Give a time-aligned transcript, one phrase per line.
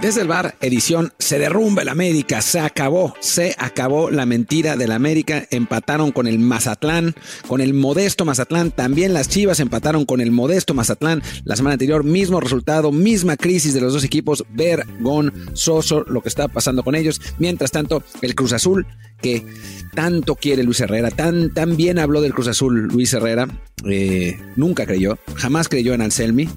[0.00, 4.92] Desde el bar, edición Se derrumba el América, se acabó, se acabó la mentira del
[4.92, 7.14] América, empataron con el Mazatlán,
[7.46, 12.04] con el modesto Mazatlán, también las Chivas empataron con el modesto Mazatlán, la semana anterior
[12.04, 17.20] mismo resultado, misma crisis de los dos equipos, vergonzoso lo que está pasando con ellos,
[17.38, 18.86] mientras tanto el Cruz Azul,
[19.22, 19.46] que
[19.94, 23.48] tanto quiere Luis Herrera, tan, tan bien habló del Cruz Azul Luis Herrera,
[23.86, 26.48] eh, nunca creyó, jamás creyó en Anselmi,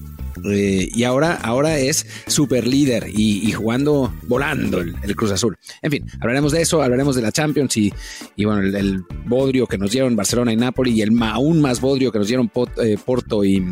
[0.46, 5.58] eh, y ahora, ahora es super líder y, jugando, volando el, Cruz Azul.
[5.82, 7.92] En fin, hablaremos de eso, hablaremos de la Champions y,
[8.44, 12.20] bueno, el, bodrio que nos dieron Barcelona y Napoli y el aún más bodrio que
[12.20, 12.52] nos dieron
[12.82, 13.64] eh, Porto y,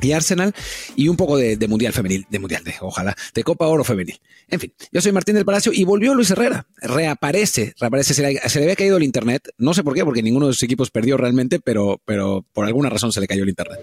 [0.00, 0.54] y Arsenal
[0.96, 4.20] y un poco de, Mundial Femenil, de Mundial, de, ojalá, de Copa Oro Femenil.
[4.48, 8.38] En fin, yo soy Martín del Palacio y volvió Luis Herrera, reaparece, reaparece, se le,
[8.48, 10.90] se le, había caído el internet, no sé por qué, porque ninguno de sus equipos
[10.90, 13.80] perdió realmente, pero, pero por alguna razón se le cayó el internet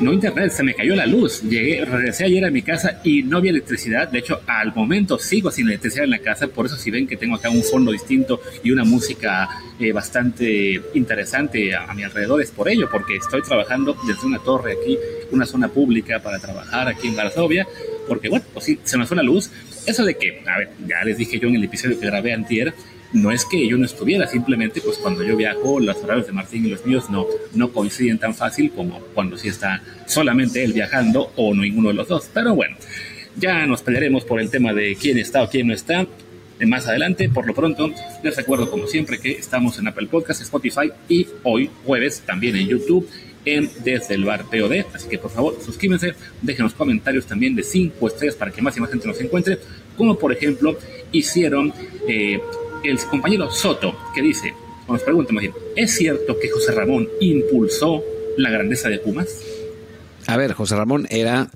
[0.00, 1.42] no internet, se me cayó la luz.
[1.42, 4.08] Llegué, regresé ayer a mi casa y no había electricidad.
[4.08, 6.48] De hecho, al momento sigo sin electricidad en la casa.
[6.48, 9.48] Por eso si ven que tengo acá un fondo distinto y una música
[9.78, 14.72] eh, bastante interesante a, mi alrededor, es por ello, porque estoy trabajando desde una torre
[14.72, 14.98] aquí,
[15.30, 17.66] una zona pública para trabajar aquí en Varsovia.
[18.06, 19.50] Porque bueno, pues sí, se me fue la luz.
[19.86, 22.74] Eso de que, a ver, ya les dije yo en el episodio que grabé antier,
[23.12, 26.66] no es que yo no estuviera, simplemente pues cuando yo viajo, los horarios de Martín
[26.66, 31.32] y los míos no, no coinciden tan fácil como cuando sí está solamente él viajando
[31.36, 32.30] o no ninguno de los dos.
[32.32, 32.76] Pero bueno,
[33.36, 36.06] ya nos pelearemos por el tema de quién está o quién no está
[36.64, 37.28] más adelante.
[37.28, 37.90] Por lo pronto,
[38.22, 42.66] les recuerdo como siempre que estamos en Apple Podcast, Spotify y hoy jueves también en
[42.66, 43.08] YouTube
[43.44, 44.86] en Desde el Bar POD.
[44.94, 48.80] Así que por favor, suscríbanse, déjenos comentarios también de 5 estrellas para que más y
[48.80, 49.58] más gente nos encuentre,
[49.96, 50.76] como por ejemplo
[51.12, 51.72] hicieron
[52.08, 52.40] eh,
[52.88, 54.54] el compañero Soto, que dice,
[54.88, 55.34] nos pregunta
[55.74, 58.02] ¿es cierto que José Ramón impulsó
[58.36, 59.28] la grandeza de Pumas?
[60.26, 61.50] A ver, José Ramón era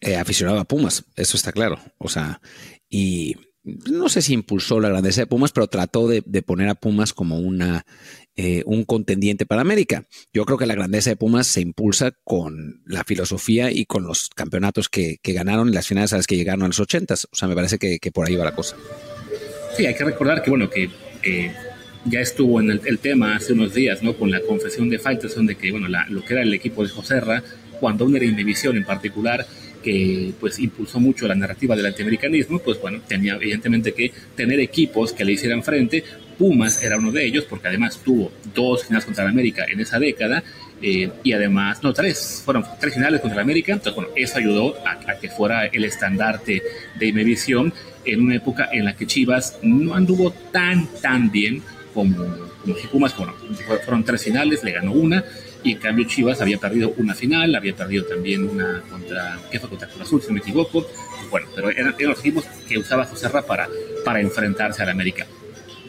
[0.00, 1.78] eh, aficionado a Pumas, eso está claro.
[1.98, 2.40] O sea,
[2.88, 7.12] y no sé si impulsó la grandeza de Pumas, pero trató de, poner a Pumas
[7.12, 7.84] como una,
[8.36, 10.06] eh, un contendiente para América.
[10.32, 14.28] Yo creo que la grandeza de Pumas se impulsa con la filosofía y con los
[14.28, 17.26] campeonatos que, ganaron y las finales a las que llegaron a los ochentas.
[17.32, 18.76] O sea, me parece que por ahí va la cosa.
[19.76, 20.88] Sí, hay que recordar que, bueno, que
[22.06, 24.14] ya estuvo en el, tema hace unos días, ¿no?
[24.14, 27.42] Con la confesión de Faitelson de que, bueno, lo que era el equipo de Joserra,
[27.80, 29.46] cuando aún era Inmevisión en particular,
[29.82, 35.12] que pues impulsó mucho la narrativa del antiamericanismo, pues bueno, tenía evidentemente que tener equipos
[35.12, 36.02] que le hicieran frente.
[36.38, 40.42] Pumas era uno de ellos, porque además tuvo dos finales contra América en esa década,
[40.82, 44.92] eh, y además, no, tres, fueron tres finales contra América, entonces bueno, eso ayudó a,
[45.10, 46.62] a que fuera el estandarte
[46.98, 47.72] de Imevisión
[48.06, 51.62] en una época en la que Chivas no anduvo tan, tan bien
[51.92, 52.24] como,
[52.62, 53.14] como Pumas.
[53.84, 55.24] fueron tres finales, le ganó una,
[55.62, 59.68] y en cambio Chivas había perdido una final, había perdido también una contra, ¿qué fue?
[59.68, 60.86] Contra Cruz Azul, si no me equivoco.
[61.30, 63.68] Bueno, pero eran, los equipos que usaba José Ra para,
[64.04, 65.26] para enfrentarse al América.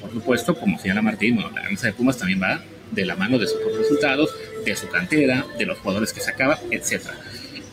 [0.02, 3.38] Por supuesto, como señala Martín, bueno, la ganancia de Pumas también va de la mano
[3.38, 4.34] de sus resultados,
[4.66, 7.02] de su cantera, de los jugadores que sacaba, etc.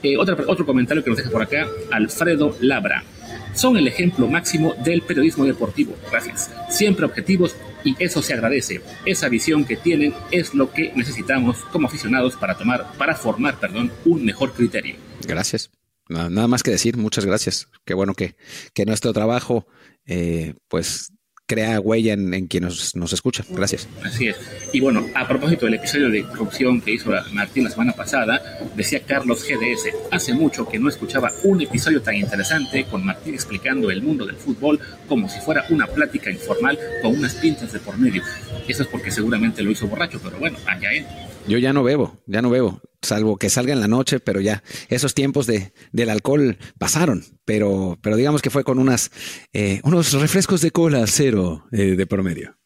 [0.02, 3.04] Eh, otro, otro comentario que nos deja por acá, Alfredo Labra
[3.54, 5.96] son el ejemplo máximo del periodismo deportivo.
[6.10, 6.50] Gracias.
[6.70, 8.80] Siempre objetivos y eso se agradece.
[9.04, 13.92] Esa visión que tienen es lo que necesitamos como aficionados para tomar, para formar, perdón,
[14.04, 14.96] un mejor criterio.
[15.26, 15.70] Gracias.
[16.08, 17.68] Nada más que decir, muchas gracias.
[17.84, 18.36] Qué bueno que,
[18.74, 19.66] que nuestro trabajo,
[20.06, 21.12] eh, pues
[21.46, 23.44] crea huella en, quien nos, nos, escucha.
[23.50, 23.88] Gracias.
[24.02, 24.36] Así es.
[24.72, 28.40] Y bueno, a propósito del episodio de corrupción que hizo Martín la semana pasada,
[28.74, 33.90] decía Carlos GDS, hace mucho que no escuchaba un episodio tan interesante con Martín explicando
[33.90, 37.98] el mundo del fútbol como si fuera una plática informal con unas pintas de por
[37.98, 38.22] medio.
[38.66, 41.06] Eso es porque seguramente lo hizo borracho, pero bueno, allá él.
[41.46, 44.62] Yo ya no bebo, ya no bebo, salvo que salga en la noche, pero ya
[44.88, 49.10] esos tiempos de, del alcohol pasaron, pero, pero digamos que fue con unas,
[49.52, 52.56] eh, unos refrescos de cola cero eh, de promedio.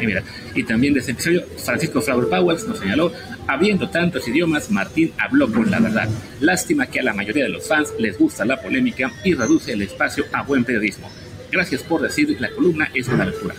[0.00, 0.22] Y mira,
[0.54, 3.12] y también de ese episodio, Francisco Flower Powers nos señaló,
[3.46, 6.08] habiendo tantos idiomas, Martín habló con la verdad.
[6.40, 9.82] Lástima que a la mayoría de los fans les gusta la polémica y reduce el
[9.82, 11.10] espacio a buen periodismo.
[11.50, 13.54] Gracias por decir, la columna es una locura.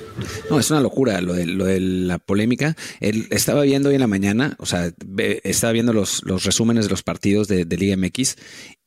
[0.49, 2.75] No, es una locura lo de, lo de la polémica.
[2.99, 4.91] Él estaba viendo hoy en la mañana, o sea,
[5.43, 8.37] estaba viendo los, resúmenes de los partidos de, de, Liga MX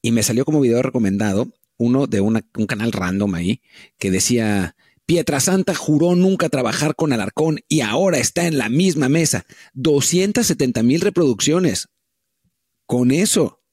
[0.02, 3.60] y me salió como video recomendado uno de un canal random ahí
[3.98, 4.76] que decía,
[5.06, 9.44] Pietrasanta juró nunca trabajar con Alarcón y ahora está en la misma mesa.
[9.74, 11.88] 270 mil reproducciones.
[12.86, 13.63] Con eso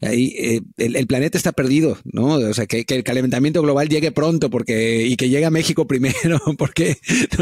[0.00, 2.34] ahí eh, el, planeta está perdido, ¿no?
[2.34, 6.40] O sea, que, el calentamiento global llegue pronto porque, y que llegue a México primero,
[6.58, 6.98] porque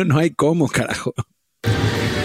[0.07, 1.15] no, hay cómo, carajo.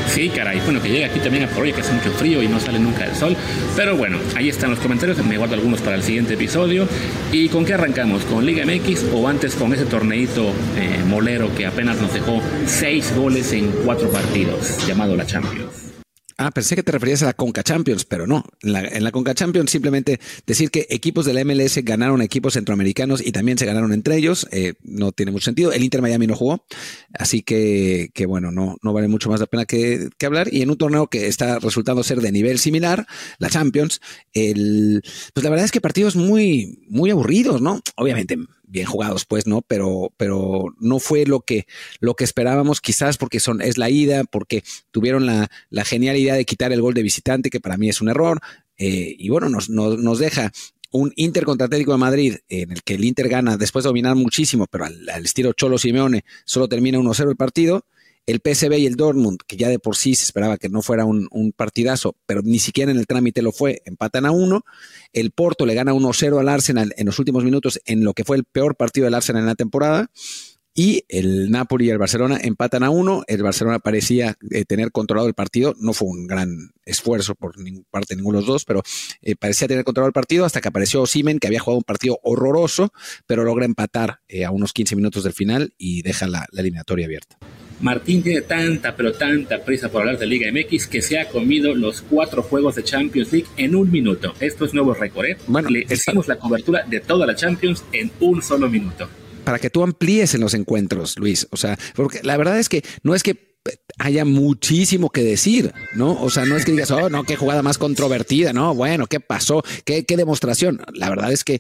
[0.08, 0.60] Sí, caray.
[0.64, 3.06] Bueno, que llegue aquí también a hoy, que hace mucho frío y no sale nunca
[3.06, 3.36] el sol.
[3.76, 5.18] Pero bueno, ahí están los comentarios.
[5.26, 6.88] Me guardo algunos para el siguiente episodio.
[7.32, 8.24] ¿Y con qué arrancamos?
[8.26, 13.12] ¿Con Liga MX o antes con ese torneito eh, molero que apenas nos dejó seis
[13.16, 15.93] goles en cuatro partidos, llamado la Champions?
[16.38, 18.44] Ah, pensé que te referías a la Conca Champions, pero no.
[18.62, 23.26] En la, en Conca Champions simplemente decir que equipos de la MLS ganaron equipos centroamericanos
[23.26, 25.72] y también se ganaron entre ellos, eh, no tiene mucho sentido.
[25.72, 26.66] El Inter Miami no jugó,
[27.14, 30.52] así que, que bueno, no, no vale mucho más la pena que, que, hablar.
[30.52, 33.06] Y en un torneo que está resultando ser de nivel similar,
[33.38, 34.02] la Champions,
[34.34, 35.04] el,
[35.34, 37.82] pues la verdad es que partidos muy, muy aburridos, ¿no?
[37.96, 38.38] Obviamente
[38.74, 39.62] bien jugados, pues, ¿no?
[39.62, 41.66] Pero, pero no fue lo que,
[42.00, 46.34] lo que esperábamos, quizás porque son, es la ida, porque tuvieron la, la genial idea
[46.34, 48.42] de quitar el gol de visitante, que para mí es un error.
[48.78, 50.52] Eh, y bueno, nos, nos, nos deja
[50.92, 54.16] un Inter contra Atlético de Madrid, en el que el Inter gana después de dominar
[54.16, 57.86] muchísimo, pero al, al estilo Cholo Simeone solo termina 1-0 el partido
[58.26, 61.06] el PSV y el Dortmund, que ya de por sí se esperaba que no fuera
[61.06, 64.66] un, partidazo, pero ni siquiera en el trámite lo fue, empatan a uno.
[65.12, 68.38] El Porto le gana 1-0 al Arsenal en los últimos minutos en lo que fue
[68.38, 70.10] el peor partido del Arsenal en la temporada.
[70.76, 73.24] Y el Napoli y el Barcelona empatan a uno.
[73.28, 75.76] El Barcelona parecía eh, tener controlado el partido.
[75.78, 77.54] No fue un gran esfuerzo por
[77.92, 78.82] parte de ninguno de los dos, pero
[79.22, 82.20] eh, parecía tener controlado el partido hasta que apareció Simen, que había jugado un partido
[82.24, 82.92] horroroso,
[83.28, 87.38] pero logra empatar eh, a unos 15 minutos del final y deja la eliminatoria abierta.
[87.84, 91.76] Martín tiene tanta, pero tanta prisa por hablar de Liga MX que se ha comido
[91.76, 94.34] los cuatro juegos de Champions League en un minuto.
[94.40, 95.38] Esto es nuevo récord, ¿eh?
[95.48, 99.10] Bueno, le hicimos la cobertura de toda la Champions en un solo minuto.
[99.44, 101.46] Para que tú amplíes en los encuentros, Luis.
[101.52, 103.58] O sea, porque la verdad es que no es que
[103.98, 106.14] haya muchísimo que decir, ¿no?
[106.22, 108.74] O sea, no es que digas, oh, no, qué jugada más controvertida, ¿no?
[108.74, 109.62] Bueno, ¿qué pasó?
[109.84, 110.82] ¿Qué, qué demostración?
[110.94, 111.60] La verdad es que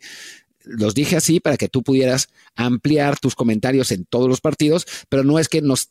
[0.64, 5.26] los dije así para que tú pudieras ampliar tus comentarios en todos los partidos, pero
[5.26, 5.90] no es que nos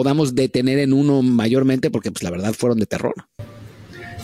[0.00, 3.12] podamos detener en uno mayormente, porque pues la verdad fueron de terror.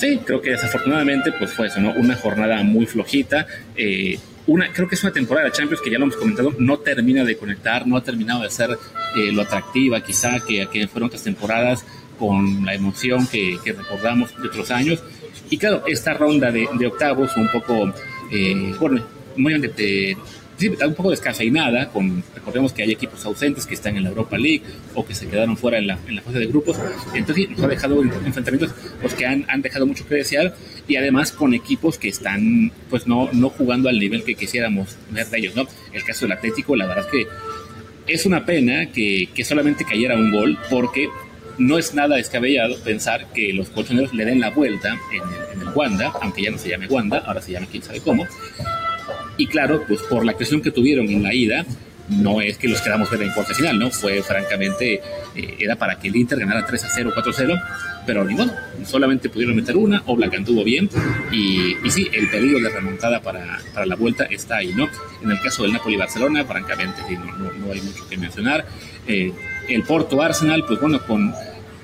[0.01, 1.93] Sí, creo que desafortunadamente pues fue eso, ¿no?
[1.93, 3.47] Una jornada muy flojita.
[3.77, 6.79] Eh, una, creo que es una temporada de Champions que ya lo hemos comentado, no
[6.79, 11.09] termina de conectar, no ha terminado de ser eh, lo atractiva quizá que, que, fueron
[11.09, 11.85] otras temporadas
[12.19, 15.03] con la emoción que, recordamos de otros años.
[15.51, 17.93] Y claro, esta ronda de, de octavos un poco,
[18.33, 19.05] eh, bueno,
[19.37, 20.17] muy de, de
[20.57, 24.39] sí, un poco descafeinada, con, recordemos que hay equipos ausentes que están en la Europa
[24.39, 24.63] League
[24.95, 26.79] o que se quedaron fuera en la, en la fase de grupos,
[27.15, 30.55] entonces nos ha dejado enfrentamientos pues, que han, han, dejado mucho que desear
[30.89, 35.27] y además con equipos que están pues no, no jugando al nivel que quisiéramos ver
[35.29, 35.67] de ellos, ¿no?
[35.93, 40.15] El caso del Atlético, la verdad es que es una pena que, que solamente cayera
[40.17, 41.09] un gol porque
[41.59, 45.69] no es nada descabellado pensar que los colchoneros le den la vuelta en el, en
[45.69, 48.27] el Wanda, aunque ya no se llame Wanda, ahora se llama quién sabe cómo,
[49.37, 51.65] y claro, pues por la presión que tuvieron en la ida,
[52.09, 53.91] no es que los quedamos ver en cuarta final, ¿no?
[53.91, 55.01] Fue francamente,
[55.35, 57.55] eh, era para que el Inter ganara 3 a 0, 4 a 0,
[58.07, 58.37] pero ni
[58.85, 60.89] solamente pudieron meter una, Oblak anduvo bien,
[61.33, 64.89] y, y sí, el peligro de remontada para, para, la vuelta está ahí, ¿no?
[65.23, 68.65] En el caso del Napoli-Barcelona, francamente, sí, no, no, no, hay mucho que mencionar.
[69.09, 69.33] Eh,
[69.69, 71.35] el Porto-Arsenal, pues bueno, con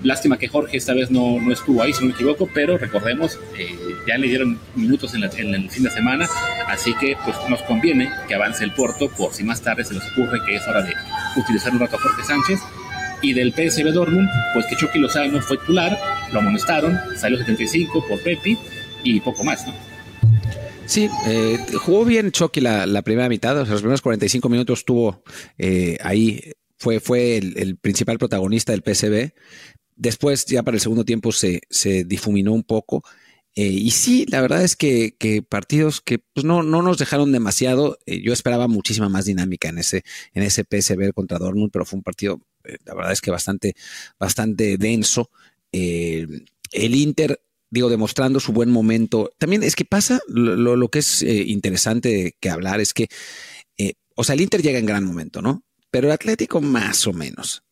[0.03, 3.39] Lástima que Jorge esta vez no, no estuvo ahí, si no me equivoco, pero recordemos,
[3.57, 3.77] eh,
[4.07, 6.29] ya le dieron minutos en, el fin de semana,
[6.67, 10.03] así que pues nos conviene que avance el Porto por si más tarde se les
[10.13, 10.93] ocurre que es hora de
[11.37, 12.61] utilizar un rato a Jorge Sánchez.
[13.25, 15.97] Y del PSV Dortmund, pues que Chucky Lozano fue titular,
[16.33, 18.59] lo amonestaron, salió 75 por Pepi
[19.05, 19.73] y poco más, ¿no?
[20.87, 25.23] Sí, eh, jugó bien Chucky la, primera mitad, o sea, los primeros 45 minutos estuvo
[25.57, 29.32] eh, ahí, fue, fue el, el, principal protagonista del PSV,
[29.96, 33.05] Después, ya para el segundo tiempo, se, se difuminó un poco.
[33.55, 35.15] Eh, y sí, la verdad es que,
[35.49, 37.99] partidos que pues no, no nos dejaron demasiado.
[38.06, 41.99] Eh, yo esperaba muchísima más dinámica en ese, en ese PSV contra Dortmund, pero fue
[41.99, 43.75] un partido, eh, la verdad es que bastante,
[44.19, 45.31] bastante denso.
[45.72, 49.31] el Inter digo, demostrando su buen momento.
[49.39, 53.08] También es que pasa lo, lo que es interesante que hablar, es que,
[54.15, 55.65] o sea, el Inter llega en gran momento, ¿no?
[55.91, 57.63] Pero el Atlético más o menos.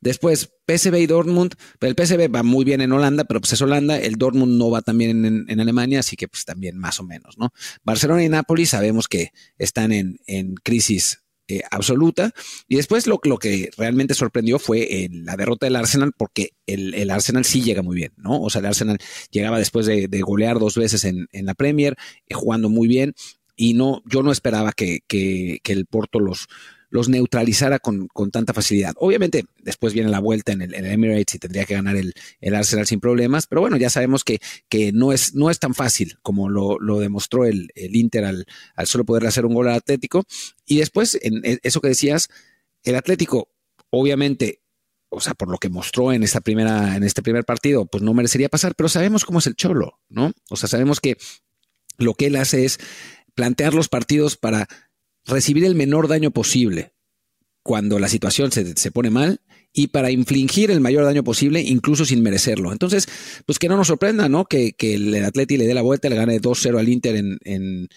[0.00, 1.54] Después, PSV y Dortmund.
[1.80, 3.98] El PSV va muy bien en Holanda, pero pues es Holanda.
[3.98, 7.04] El Dortmund no va tan bien en, en Alemania, así que pues también más o
[7.04, 7.52] menos, ¿no?
[7.82, 10.18] Barcelona y Nápoles sabemos que están en,
[10.62, 12.32] crisis eh, absoluta.
[12.68, 17.44] Y después lo, que realmente sorprendió fue eh, la derrota del Arsenal, porque el, Arsenal
[17.44, 18.40] sí llega muy bien, ¿no?
[18.40, 18.98] O sea, el Arsenal
[19.30, 21.96] llegaba después de, golear dos veces en, la Premier,
[22.28, 23.14] eh, jugando muy bien.
[23.56, 25.02] Y no, yo no esperaba que
[25.62, 26.48] el Porto los,
[26.90, 28.94] los neutralizara con, con, tanta facilidad.
[28.96, 32.86] Obviamente, después viene la vuelta en el, Emirates y tendría que ganar el, el, Arsenal
[32.86, 36.48] sin problemas, pero bueno, ya sabemos que, que no, es, no es tan fácil como
[36.48, 38.46] lo, lo demostró el, el Inter al,
[38.84, 40.24] solo poder hacer un gol al Atlético.
[40.66, 42.28] Y después, en eso que decías,
[42.82, 43.48] el Atlético,
[43.90, 44.60] obviamente,
[45.08, 48.14] o sea, por lo que mostró en esta primera, en este primer partido, pues no
[48.14, 50.32] merecería pasar, pero sabemos cómo es el Cholo, ¿no?
[50.50, 51.16] O sea, sabemos que
[51.98, 52.78] lo que él hace es
[53.34, 54.68] plantear los partidos para
[55.30, 56.92] recibir el menor daño posible
[57.62, 59.40] cuando la situación se, se pone mal
[59.72, 62.72] y para infligir el mayor daño posible, incluso sin merecerlo.
[62.72, 63.06] Entonces,
[63.46, 64.44] pues que no nos sorprenda, ¿no?
[64.46, 67.88] Que, que el Atleti le dé la vuelta, le gane 2-0 al Inter en, en,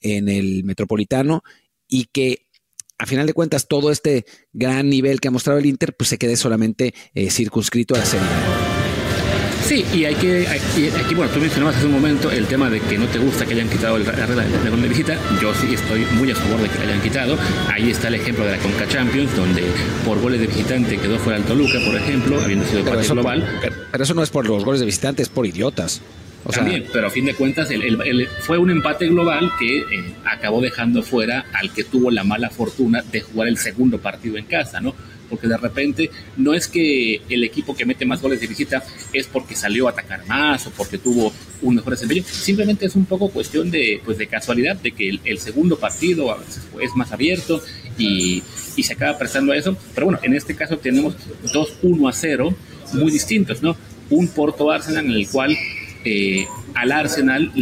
[0.00, 1.42] en el Metropolitano
[1.88, 2.46] y que
[2.98, 6.18] a final de cuentas todo este gran nivel que ha mostrado el Inter pues se
[6.18, 8.79] quede solamente eh, circunscrito a la Serie
[9.64, 12.98] Sí, y hay que, aquí, bueno, tú mencionabas hace un momento el tema de que
[12.98, 15.16] no te gusta que hayan quitado la regla de, visita.
[15.40, 17.38] Yo sí estoy muy a favor de que la hayan quitado.
[17.68, 19.62] Ahí está el ejemplo de la Conca Champions, donde
[20.04, 23.60] por goles de visitante quedó fuera el Toluca, por ejemplo, habiendo sido parte global.
[23.60, 26.00] pero, eso no es por los goles de visitante, es por idiotas.
[26.50, 27.68] También, pero a fin de cuentas
[28.40, 29.84] fue un empate global que eh,
[30.24, 34.46] acabó dejando fuera al que tuvo la mala fortuna de jugar el segundo partido en
[34.46, 34.94] casa, ¿no?
[35.30, 38.82] Porque de repente no es que el equipo que mete más goles de visita
[39.12, 41.32] es porque salió a atacar más o porque tuvo
[41.62, 45.38] un mejor desempeño, simplemente es un poco cuestión de, pues de casualidad, de que el,
[45.38, 46.36] segundo partido
[46.80, 47.62] es más abierto
[47.96, 48.42] y,
[48.76, 49.76] y se acaba prestando a eso.
[49.94, 51.14] Pero bueno, en este caso tenemos
[51.52, 52.54] dos 1 a 0
[52.94, 53.76] muy distintos, ¿no?
[54.10, 55.56] Un Porto Arsenal en el cual
[56.04, 57.52] eh, al Arsenal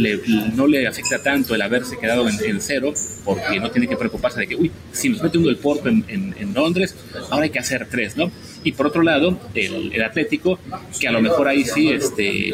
[0.55, 2.93] no le afecta tanto el haberse quedado en, cero,
[3.25, 6.53] porque no tiene que preocuparse de que, uy, si nos mete uno del Porto en,
[6.53, 6.95] Londres,
[7.29, 8.31] ahora hay que hacer tres, ¿no?
[8.63, 10.59] Y por otro lado, el, Atlético,
[10.99, 12.53] que a lo mejor ahí sí, este,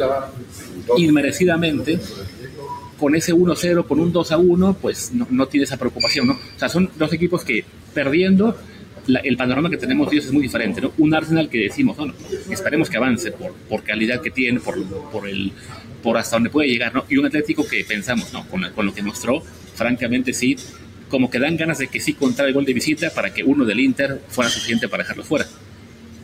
[0.98, 2.00] inmerecidamente,
[3.00, 6.34] con ese 1-0, con un 2-1, pues no, no, tiene esa preocupación, ¿no?
[6.34, 8.56] O sea, son dos equipos que perdiendo
[9.08, 10.92] el panorama que tenemos ellos es muy diferente, ¿no?
[10.98, 12.14] Un Arsenal que decimos, bueno,
[12.50, 15.52] esperemos que avance por, por calidad que tiene, por, por, el,
[16.02, 17.06] por hasta donde puede llegar, ¿no?
[17.10, 18.48] Y un Atlético que pensamos, ¿no?
[18.48, 19.42] Con, con lo que mostró,
[19.76, 20.56] francamente sí,
[21.10, 23.66] como que dan ganas de que sí contara el gol de visita para que uno
[23.66, 25.46] del Inter fuera suficiente para dejarlo fuera.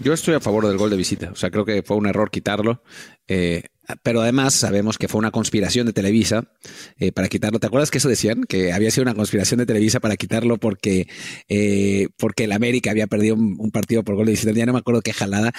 [0.04, 2.32] Yo estoy a favor del gol de visita, o sea, creo que fue un error
[2.32, 2.82] quitarlo.
[3.28, 3.64] Eh,
[4.04, 6.52] pero además sabemos que fue una conspiración de Televisa
[6.98, 7.60] eh, para quitarlo.
[7.60, 8.44] ¿Te acuerdas que eso decían?
[8.46, 11.08] Que había sido una conspiración de Televisa para quitarlo porque,
[11.50, 14.52] eh, porque el América había perdido un, partido por gol de visita.
[14.54, 15.52] Ya no me acuerdo qué jalada.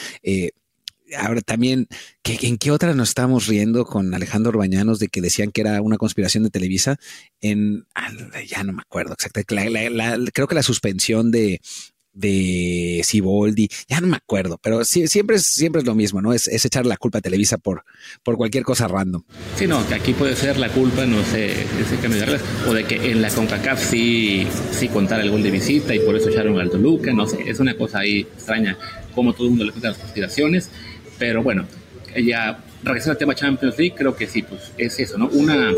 [1.19, 1.89] Ahora también,
[2.25, 5.99] ¿en qué otra nos estábamos riendo con Alejandro Orbañanos de que decían que era una
[5.99, 6.97] conspiración de Televisa?
[7.41, 7.85] En,
[8.49, 9.91] ya no me acuerdo exactamente.
[10.33, 11.61] creo que la suspensión de,
[12.13, 16.33] de Siboldi, ya no me acuerdo, pero siempre, es, siempre es lo mismo, ¿no?
[16.33, 17.85] Es, es, echar la culpa a Televisa por,
[18.23, 19.23] por cualquier cosa random.
[19.57, 22.75] Sí, no, que aquí puede ser la culpa, no sé, ese cambio de reglas, o
[22.75, 26.29] de que en la CONCACAF sí, sí contara el gol de visita y por eso
[26.29, 28.77] echaron al Toluca, no sé, es una cosa ahí extraña,
[29.15, 30.71] como todo el mundo le cuenta las conspiraciones,
[31.19, 31.67] pero bueno,
[32.23, 35.29] ya regresando al tema Champions League, creo que sí, pues es eso, ¿no?
[35.29, 35.73] Una,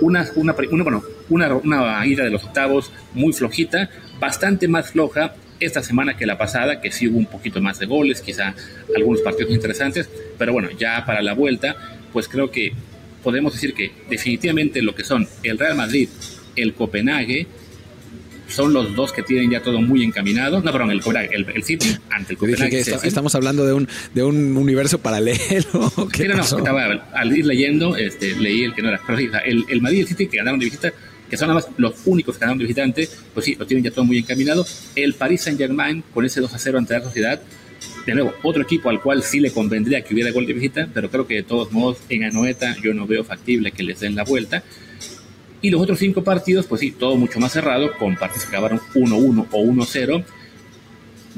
[0.00, 3.88] una, una, una, bueno, una, una ida de los octavos muy flojita,
[4.18, 7.86] bastante más floja esta semana que la pasada, que sí hubo un poquito más de
[7.86, 8.54] goles, quizá
[8.94, 10.08] algunos partidos interesantes,
[10.38, 11.76] pero bueno, ya para la vuelta,
[12.12, 12.72] pues creo que
[13.22, 16.08] podemos decir que definitivamente lo que son el Real Madrid,
[16.54, 17.46] el Copenhague,
[18.48, 20.62] son los dos que tienen ya todo muy encaminado.
[20.62, 22.80] No, perdón, el, el, el City ante el Copenhague.
[22.80, 25.92] estamos hablando de un, de un universo paralelo.
[26.12, 26.78] ¿Qué no, no,
[27.12, 29.00] al ir leyendo, este, leí el que no era.
[29.04, 30.92] Pero el, el Madrid y el City que ganaron de visita
[31.28, 34.04] que son además los únicos que ganaron de visitante, pues sí, lo tienen ya todo
[34.04, 34.64] muy encaminado.
[34.94, 37.40] El Paris Saint-Germain con ese 2 a 0 ante la sociedad,
[38.06, 41.10] de nuevo, otro equipo al cual sí le convendría que hubiera gol de visita, pero
[41.10, 44.24] creo que de todos modos en Anoeta yo no veo factible que les den la
[44.24, 44.62] vuelta.
[45.60, 48.80] Y los otros cinco partidos, pues sí, todo mucho más cerrado, con partidos que acabaron
[48.94, 50.24] 1-1 o 1-0.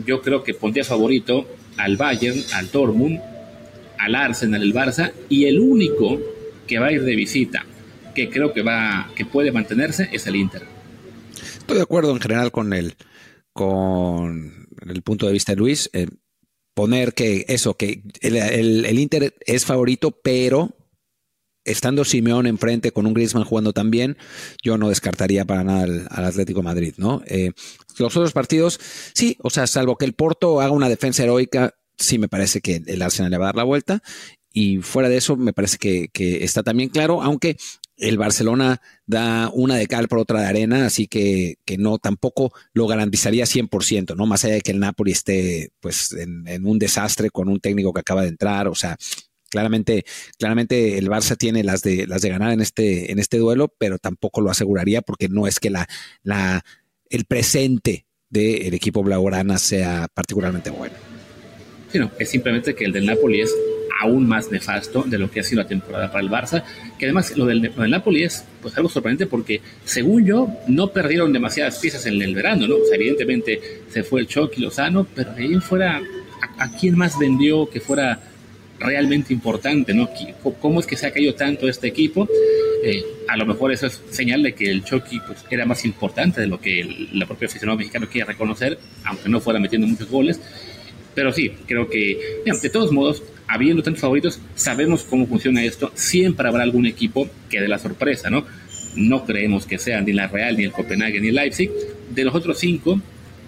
[0.05, 3.21] Yo creo que pondría favorito al Bayern, al Dortmund,
[3.99, 6.21] al Arsenal, el Barça, y el único
[6.67, 7.65] que va a ir de visita
[8.19, 10.63] que creo que va, que puede mantenerse es el Inter.
[11.59, 12.97] Estoy de acuerdo en general con el,
[13.53, 15.89] con el punto de vista de Luis.
[16.75, 20.75] Poner que eso, que el, Inter es favorito, pero
[21.65, 24.17] estando Simeón enfrente con un Griezmann jugando también,
[24.65, 27.23] yo no descartaría para nada al, Atlético Madrid, ¿no?
[27.27, 27.53] Eh,
[27.99, 28.81] los otros partidos,
[29.15, 32.83] sí, o sea, salvo que el Porto haga una defensa heroica, sí me parece que
[32.85, 34.03] el Arsenal le va a dar la vuelta.
[34.53, 37.57] Y fuera de eso, me parece que, que está también claro, aunque
[37.99, 42.53] el Barcelona da una de cal por otra de arena, así que, que no tampoco
[42.73, 44.27] lo garantizaría 100%, ¿no?
[44.27, 48.01] Más allá de que el Napoli esté pues en, un desastre con un técnico que
[48.01, 48.97] acaba de entrar, o sea,
[49.51, 50.05] claramente,
[50.39, 53.99] claramente el Barça tiene las de, las de ganar en este, en este duelo, pero
[53.99, 55.89] tampoco lo aseguraría porque no es que la,
[56.23, 56.65] la,
[57.11, 61.08] el presente del equipo blaugrana sea particularmente bueno.
[61.91, 63.55] Sí, no, es simplemente que el del Napoli es
[64.01, 66.63] aún más nefasto de lo que ha sido la temporada para el Barça,
[66.99, 71.79] que además lo del, Napoli es pues algo sorprendente porque según yo no perdieron demasiadas
[71.79, 72.77] piezas en el verano, ¿no?
[72.93, 76.01] Evidentemente se fue el Chucky Lozano, pero de fuera
[76.59, 78.21] ¿a quién más vendió que fuera
[78.79, 80.09] realmente importante, ¿no?
[80.61, 82.29] ¿Cómo es que se ha caído tanto este equipo?
[82.85, 86.41] Eh, a lo mejor eso es señal de que el Chucky pues, era más importante
[86.41, 90.41] de lo que la propia aficionado mexicano quiere reconocer, aunque no fuera metiendo muchos goles.
[91.19, 95.91] Pero sí, creo que, de todos modos, habiendo tantos favoritos, sabemos cómo funciona esto.
[95.97, 98.45] Siempre habrá algún equipo que dé la sorpresa, ¿no?
[98.95, 101.73] No creemos que sean ni la Real, ni el Copenhague, ni el Leipzig.
[102.09, 103.01] De los otros cinco,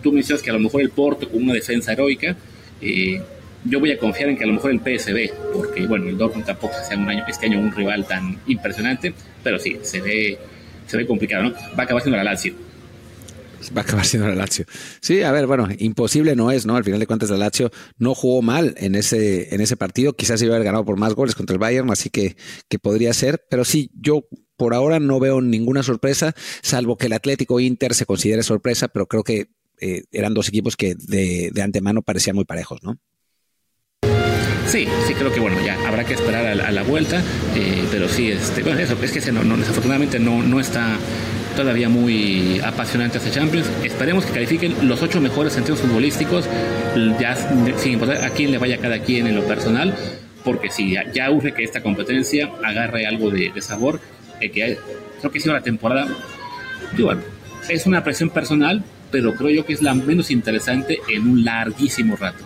[0.03, 2.37] tú mencionas que a lo mejor el Porto con una defensa heroica.
[2.83, 3.23] Eh,
[3.65, 6.47] yo voy a confiar en que a lo mejor el PSB, porque bueno, el Dortmund
[6.47, 10.39] tampoco sea un año, este año un rival tan impresionante, pero sí, se ve,
[10.89, 11.53] se ve complicado, ¿no?
[11.53, 12.53] Va a acabar siendo la Lazio.
[13.77, 14.65] Va a acabar siendo la Lazio.
[15.01, 16.77] Sí, a ver, bueno, imposible no es, ¿no?
[16.77, 20.15] Al final de cuentas, la Lazio no jugó mal en ese, en ese partido.
[20.15, 22.37] Quizás iba a haber ganado por más goles contra el Bayern, así que,
[22.69, 23.45] que podría ser.
[23.51, 24.27] Pero sí, yo
[24.57, 29.07] por ahora no veo ninguna sorpresa, salvo que el Atlético Inter se considere sorpresa, pero
[29.07, 29.49] creo que
[29.81, 32.99] eh, eran dos equipos que de, de antemano parecían muy parejos, ¿no?
[34.71, 37.25] Sí, sí creo que bueno, ya habrá que esperar a la, vuelta,
[37.57, 40.97] eh, pero sí, este, bueno, eso, es que desafortunadamente no, no está
[41.57, 43.67] todavía muy apasionante este Champions.
[43.85, 46.47] Esperemos que califiquen los ocho mejores centros futbolísticos,
[47.19, 47.37] ya
[47.77, 49.95] sin importar a quién le vaya cada quien en lo personal,
[50.45, 54.01] porque sí, ya, urge que esta competencia agarre algo de, sabor,
[54.41, 54.79] eh, que
[55.21, 56.09] creo que ha sido la temporada,
[56.97, 61.45] y es una presión personal, pero creo yo que es la menos interesante en un
[61.45, 62.45] larguísimo rato.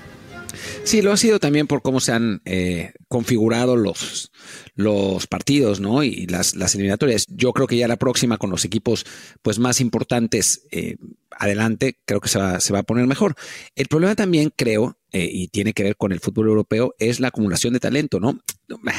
[0.85, 4.33] Sí, lo ha sido también por cómo se han eh, configurado los,
[4.75, 6.02] los partidos, ¿no?
[6.02, 7.26] Y las, las eliminatorias.
[7.28, 9.06] Yo creo que ya la próxima con los equipos
[9.42, 10.97] pues más importantes eh,
[11.30, 13.35] adelante, creo que se va, se va a poner mejor.
[13.75, 17.28] El problema también creo, eh, y tiene que ver con el fútbol europeo, es la
[17.28, 18.40] acumulación de talento, ¿no?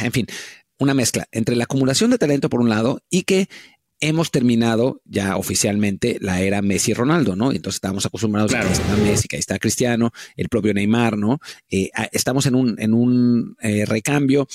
[0.01, 0.27] En fin,
[0.77, 3.47] una mezcla entre la acumulación de talento por un lado y que
[3.99, 7.51] hemos terminado ya oficialmente la era Messi-Ronaldo, ¿no?
[7.51, 11.39] Entonces estamos acostumbrados a que está Messi, que ahí está Cristiano, el propio Neymar, ¿no?
[11.69, 14.47] Eh, estamos en un, en un eh, recambio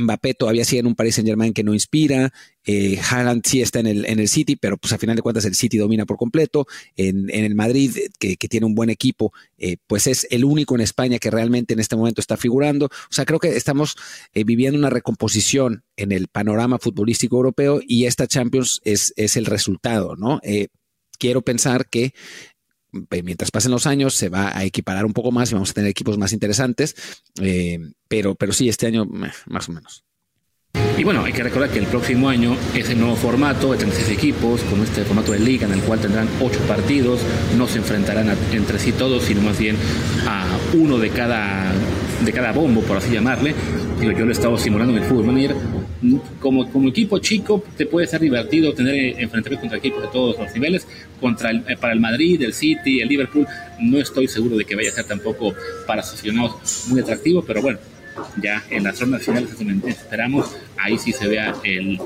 [0.00, 2.32] Mbappé todavía sigue en un Paris Saint Germain que no inspira.
[2.64, 5.44] Eh, Haaland sí está en el, en el City, pero pues a final de cuentas
[5.44, 6.66] el City domina por completo.
[6.96, 11.18] En, el Madrid, que, tiene un buen equipo, eh, pues es el único en España
[11.18, 12.86] que realmente en este momento está figurando.
[12.86, 13.96] O sea, creo que estamos
[14.34, 19.46] eh, viviendo una recomposición en el panorama futbolístico europeo y esta Champions es, es el
[19.46, 20.40] resultado, ¿no?
[20.42, 20.68] Eh,
[21.18, 22.14] quiero pensar que
[23.24, 25.90] mientras pasen los años se va a equiparar un poco más y vamos a tener
[25.90, 26.94] equipos más interesantes,
[27.40, 27.78] eh,
[28.08, 30.04] pero, pero sí, este año más o menos.
[30.98, 34.62] Y bueno, hay que recordar que el próximo año ese nuevo formato de 36 equipos,
[34.62, 37.20] con este formato de liga en el cual tendrán 8 partidos,
[37.56, 39.76] no se enfrentarán entre sí todos, sino más bien
[40.26, 41.70] a uno de cada,
[42.24, 43.54] de cada bombo, por así llamarle.
[44.00, 45.56] Yo lo he estado simulando en el fútbol manager
[46.40, 50.52] como, como equipo chico te puede ser divertido tener enfrentamientos contra equipos de todos los
[50.54, 50.86] niveles.
[51.20, 53.46] Contra el, eh, para el Madrid, el City, el Liverpool,
[53.80, 55.54] no estoy seguro de que vaya a ser tampoco
[55.86, 57.78] para aficionados muy atractivo, pero bueno,
[58.42, 59.50] ya en las rondas finales
[59.86, 61.98] esperamos, ahí sí se vea el,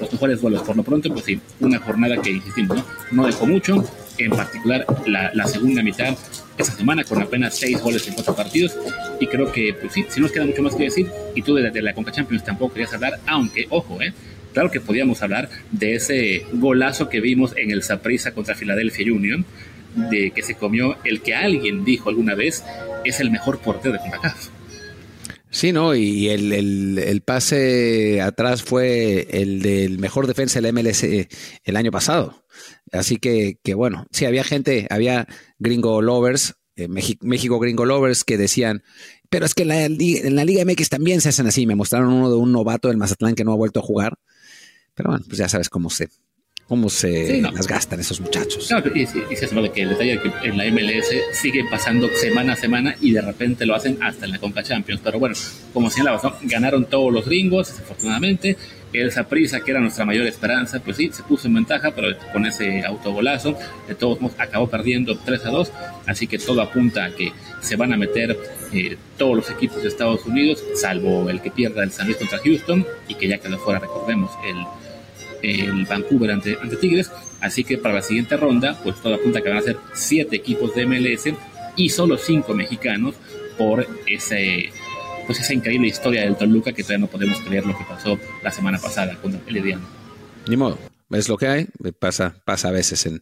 [0.00, 0.62] los mejores vuelos.
[0.62, 2.84] Por lo pronto, pues sí, una jornada que insistimos, ¿no?
[3.12, 3.84] no dejó mucho,
[4.18, 6.16] en particular la, la segunda mitad
[6.58, 8.76] esa semana con apenas seis goles en cuatro partidos.
[9.20, 11.10] Y creo que, pues sí, si nos queda mucho más que decir.
[11.34, 14.12] Y tú desde la Conca Champions tampoco querías hablar, aunque, ojo, eh,
[14.52, 19.44] claro que podíamos hablar de ese golazo que vimos en el Saprissa contra Philadelphia Union,
[19.94, 22.62] de que se comió el que alguien dijo alguna vez
[23.04, 24.48] es el mejor portero de CONCACAF.
[25.50, 25.94] Sí, ¿no?
[25.94, 32.42] Y el, el, pase atrás fue el del mejor defensa del MLS el año pasado.
[32.92, 35.26] Así que, que bueno, sí, había gente, había
[35.58, 38.82] gringo lovers, eh, México, gringo lovers que decían,
[39.30, 41.66] pero es que en la, en la Liga MX también se hacen así.
[41.66, 44.18] Me mostraron uno de un novato del Mazatlán que no ha vuelto a jugar.
[44.94, 46.08] Pero bueno, pues ya sabes cómo se,
[46.66, 48.66] cómo se las gastan esos muchachos.
[48.68, 52.54] Claro, y, y, se de que el detalle que en la MLS sigue pasando semana
[52.54, 55.00] a semana y de repente lo hacen hasta en la Conca Champions.
[55.04, 55.36] Pero bueno,
[55.72, 58.56] como señalaba, ganaron todos los gringos, afortunadamente.
[59.00, 62.46] El prisa que era nuestra mayor esperanza, pues sí, se puso en ventaja, pero con
[62.46, 63.56] ese autogolazo,
[63.86, 65.72] de todos modos, acabó perdiendo 3 a 2.
[66.06, 68.36] Así que todo apunta a que se van a meter
[68.72, 72.38] eh, todos los equipos de Estados Unidos, salvo el que pierda el San Luis contra
[72.38, 74.56] Houston y que ya quedó fuera, recordemos, el
[75.42, 77.10] el Vancouver ante, ante Tigres.
[77.40, 80.74] Así que para la siguiente ronda, pues todo apunta que van a ser siete equipos
[80.74, 81.28] de MLS
[81.76, 83.14] y solo cinco mexicanos
[83.58, 84.70] por ese,
[85.26, 88.50] pues esa increíble historia del Toluca que todavía no podemos creer lo que pasó la
[88.50, 89.86] semana pasada con el Ediano.
[90.48, 90.78] Ni modo.
[91.10, 91.68] Es lo que hay,
[92.00, 93.20] pasa, pasa a veces en,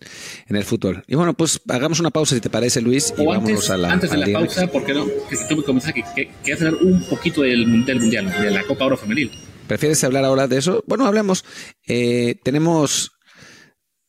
[0.48, 1.04] en, el fútbol.
[1.06, 3.92] Y bueno, pues hagamos una pausa si te parece, Luis, y vámonos a la.
[3.92, 5.04] Antes de la pausa, ¿por qué no?
[5.04, 8.86] Que tú me comenzaste que, que, hacer un poquito del, del Mundial, de la Copa
[8.86, 9.30] Oro Femenil.
[9.66, 10.82] ¿Prefieres hablar ahora de eso?
[10.86, 11.44] Bueno, hablemos.
[11.86, 13.13] Eh, tenemos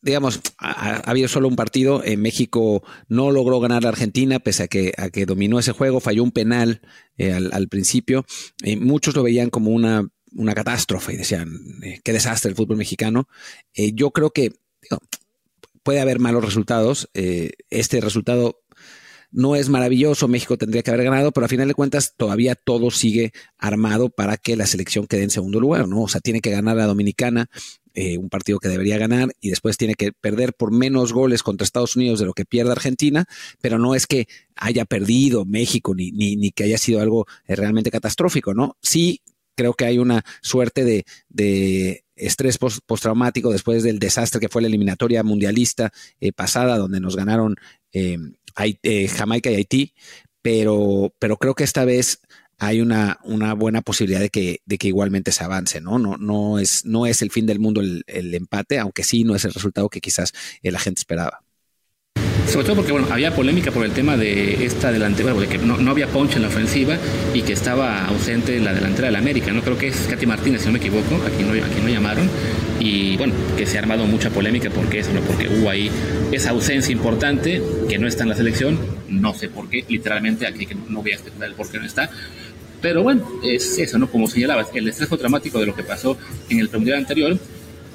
[0.05, 2.03] digamos, ha, habido solo un partido.
[2.03, 5.99] En México no logró ganar la Argentina, pese a que, a que dominó ese juego,
[5.99, 6.81] falló un penal
[7.17, 8.23] eh, al, principio.
[8.63, 11.49] Eh, muchos lo veían como una, una catástrofe y decían,
[11.81, 13.27] eh, qué desastre el fútbol mexicano.
[13.73, 14.53] yo creo que
[15.81, 17.09] puede haber malos resultados.
[17.13, 18.61] este resultado
[19.31, 22.91] no es maravilloso, México tendría que haber ganado, pero a final de cuentas todavía todo
[22.91, 26.03] sigue armado para que la selección quede en segundo lugar, ¿no?
[26.03, 27.49] O sea, tiene que ganar la Dominicana,
[27.97, 31.63] eh, un partido que debería ganar y después tiene que perder por menos goles contra
[31.63, 33.25] Estados Unidos de lo que pierde Argentina,
[33.61, 34.27] pero no es que
[34.57, 38.75] haya perdido México ni, ni, ni que haya sido algo eh, realmente catastrófico, ¿no?
[38.81, 39.21] Sí,
[39.55, 44.67] creo que hay una suerte de, de estrés postraumático después del desastre que fue la
[44.67, 47.55] eliminatoria mundialista eh, pasada, donde nos ganaron
[49.15, 49.93] Jamaica y Haití,
[50.41, 52.19] pero, pero creo que esta vez
[52.57, 55.99] hay una, una buena posibilidad de que, de que igualmente se avance, ¿no?
[55.99, 59.35] No, no, es, no es el fin del mundo el, el empate, aunque sí no
[59.35, 61.44] es el resultado que quizás la gente esperaba.
[62.47, 65.91] Sobre todo porque bueno, había polémica por el tema de esta delantera, de que no,
[65.91, 66.97] había punch en la ofensiva
[67.33, 69.51] y que estaba ausente la delantera de la América.
[69.51, 69.61] ¿no?
[69.61, 72.29] Creo que es Katy Martínez, si no me equivoco, aquí no, aquí no llamaron.
[72.79, 75.21] Y bueno, que se ha armado mucha polémica porque eso, ¿no?
[75.21, 75.89] porque hubo ahí
[76.31, 78.79] esa ausencia importante que no está en la selección.
[79.09, 82.09] No sé por qué, literalmente aquí no voy a especular el por qué no está.
[82.81, 84.07] Pero bueno, es eso, ¿no?
[84.09, 86.17] Como señalabas, el estrés dramático de lo que pasó
[86.49, 87.39] en el mundial anterior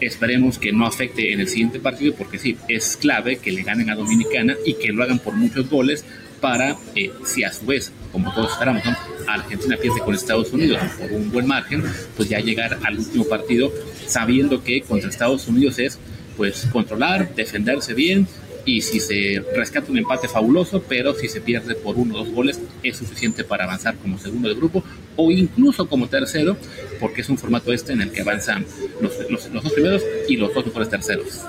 [0.01, 3.91] Esperemos que no afecte en el siguiente partido porque sí, es clave que le ganen
[3.91, 6.05] a Dominicana y que lo hagan por muchos goles
[6.41, 8.83] para, eh, si a su vez, como todos esperamos,
[9.29, 11.85] Argentina pierde con Estados Unidos por un buen margen,
[12.17, 13.73] pues ya llegar al último partido
[14.07, 15.99] sabiendo que contra Estados Unidos es
[16.37, 18.27] pues controlar, defenderse bien
[18.65, 22.31] y si se rescata un empate fabuloso, pero si se pierde por uno o dos
[22.33, 24.83] goles es suficiente para avanzar como segundo de grupo
[25.17, 26.57] o incluso como tercero,
[26.99, 28.65] porque es un formato este en el que avanzan
[29.01, 31.41] los, los, los dos primeros y los dos mejores terceros.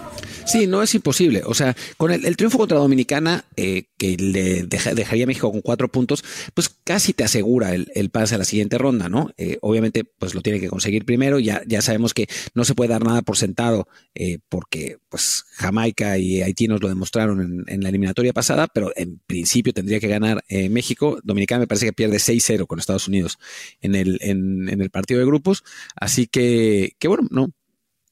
[0.46, 1.44] Sí, no es imposible.
[1.46, 5.88] O sea, con el, triunfo contra Dominicana, eh, que le dejaría a México con cuatro
[5.90, 6.24] puntos,
[6.54, 9.32] pues casi te asegura el, pase a la siguiente ronda, ¿no?
[9.38, 11.40] Eh, obviamente, pues lo tiene que conseguir primero.
[11.40, 16.18] Ya, ya sabemos que no se puede dar nada por sentado, eh, porque pues Jamaica
[16.18, 20.44] y Haití nos lo demostraron en, la eliminatoria pasada, pero en principio tendría que ganar
[20.70, 21.20] México.
[21.24, 23.40] Dominicana me parece que pierde 6-0 con Estados Unidos
[23.82, 25.64] en el, en, en el partido de grupos.
[25.96, 27.52] Así que, que bueno, no,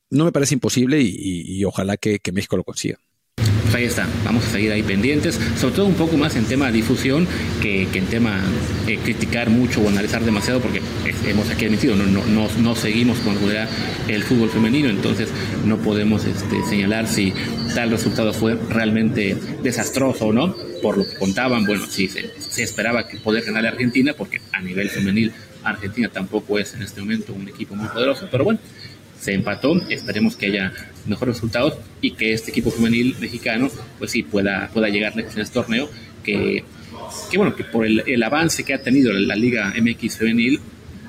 [0.09, 2.97] no me parece imposible y, ojalá que, México lo consiga.
[3.35, 6.67] Pues ahí está, vamos a seguir ahí pendientes, sobre todo un poco más en tema
[6.67, 7.27] de difusión
[7.61, 8.41] que, en tema
[8.87, 10.81] de criticar mucho o analizar demasiado, porque
[11.27, 13.37] hemos aquí admitido, no, no, no, seguimos con
[14.07, 15.29] el fútbol femenino, entonces
[15.65, 17.31] no podemos este, señalar si
[17.75, 22.63] tal resultado fue realmente desastroso o no, por lo que contaban, bueno, sí, se, se
[22.63, 25.31] esperaba que poder ganar a Argentina, porque a nivel femenil
[25.63, 28.59] Argentina tampoco es en este momento un equipo muy poderoso, pero bueno,
[29.19, 30.73] se empató, esperemos que haya
[31.05, 35.41] mejores resultados y que este equipo juvenil mexicano pues sí pueda, pueda llegar lejos en
[35.41, 35.89] este torneo,
[36.23, 36.63] que,
[37.29, 40.59] que bueno, que por el, avance que ha tenido la Liga MX femenil,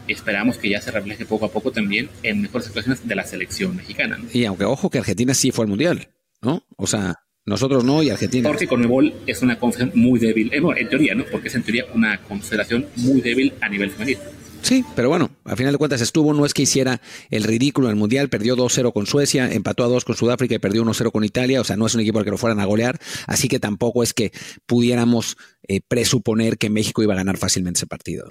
[0.09, 3.77] esperamos que ya se refleje poco a poco también en mejores situaciones de la selección
[3.77, 4.19] mexicana.
[4.33, 6.09] Y aunque ojo que Argentina sí fue al Mundial,
[6.43, 6.65] ¿no?
[6.77, 7.15] O sea,
[7.47, 8.49] nosotros no y Argentina.
[8.49, 11.25] Porque Conmebol es una confederación muy débil, eh, en teoría, ¿no?
[11.31, 14.19] Porque es en teoría una confederación muy débil a nivel femenil.
[14.63, 17.93] Sí, pero bueno, al final de cuentas estuvo, no es que hiciera el ridículo en
[17.93, 21.25] el Mundial, perdió 2-0 con Suecia, empató a 2 con Sudáfrica y perdió 1-0 con
[21.25, 23.59] Italia, o sea, no es un equipo al que lo fueran a golear, así que
[23.59, 24.33] tampoco es que
[24.67, 28.29] pudiéramos eh, presuponer que México iba a ganar fácilmente ese partido.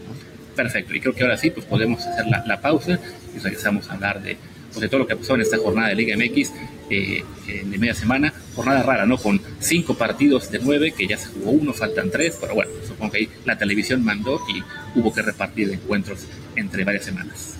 [0.56, 3.00] Perfecto, y creo que ahora sí, pues podemos hacer la pausa
[3.36, 4.38] y regresamos a hablar de
[4.70, 6.52] pues, de todo lo que pasó en esta jornada de Liga MX
[6.90, 8.34] eh, de media semana.
[8.56, 9.18] Jornada rara, ¿no?
[9.18, 13.12] Con cinco partidos de nueve, que ya se jugó uno, faltan tres, pero bueno, supongo
[13.12, 14.64] que ahí la televisión mandó y
[15.00, 17.59] hubo que repartir encuentros entre varias semanas.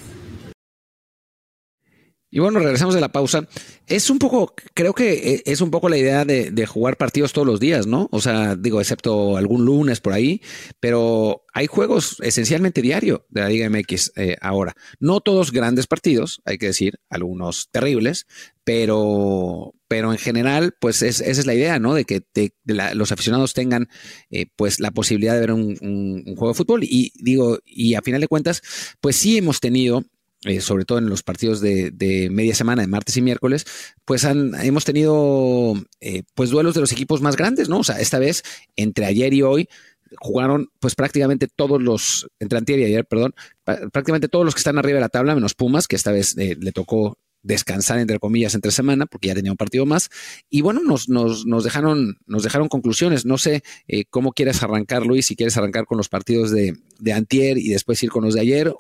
[2.32, 3.48] Y bueno, regresamos de la pausa.
[3.88, 7.48] Es un poco, creo que e, es un poco la idea de, jugar partidos todos
[7.48, 8.08] los días, ¿no?
[8.12, 10.42] O sea, digo, excepto algún lunes por ahí,
[10.80, 14.76] pero hay juegos esencialmente diario de la Liga MX eh, ahora.
[15.00, 18.28] No todos grandes partidos, hay que decir, algunos terribles,
[18.64, 21.96] pero, pero en general, pues esa es la idea, ¿no?
[21.96, 22.22] De que
[22.66, 23.90] los aficionados tengan,
[24.30, 26.84] eh, pues, la posibilidad de ver un juego de fútbol.
[26.84, 28.62] Y digo, y a final de cuentas,
[29.02, 30.04] pues sí hemos tenido
[30.46, 33.66] eh, sobre todo en los partidos de, media semana, de martes y miércoles,
[34.06, 37.80] pues han, hemos tenido eh, pues duelos de los equipos más grandes, ¿no?
[37.80, 38.44] O sea, esta vez,
[38.76, 39.68] entre ayer y hoy,
[40.18, 44.78] jugaron pues prácticamente todos los, entre antier y ayer, perdón, prácticamente todos los que están
[44.78, 48.56] arriba de la tabla, menos Pumas, que esta vez eh, le tocó descansar entre comillas
[48.56, 50.10] entre semana porque ya tenía un partido más.
[50.50, 53.26] Y bueno nos, nos, nos dejaron nos dejaron conclusiones.
[53.26, 57.14] No sé eh, cómo quieres arrancar Luis si quieres arrancar con los partidos de, de
[57.14, 58.76] antier y después ir con los de ayer o,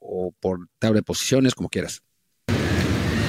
[0.00, 2.02] o por tabla de posiciones como quieras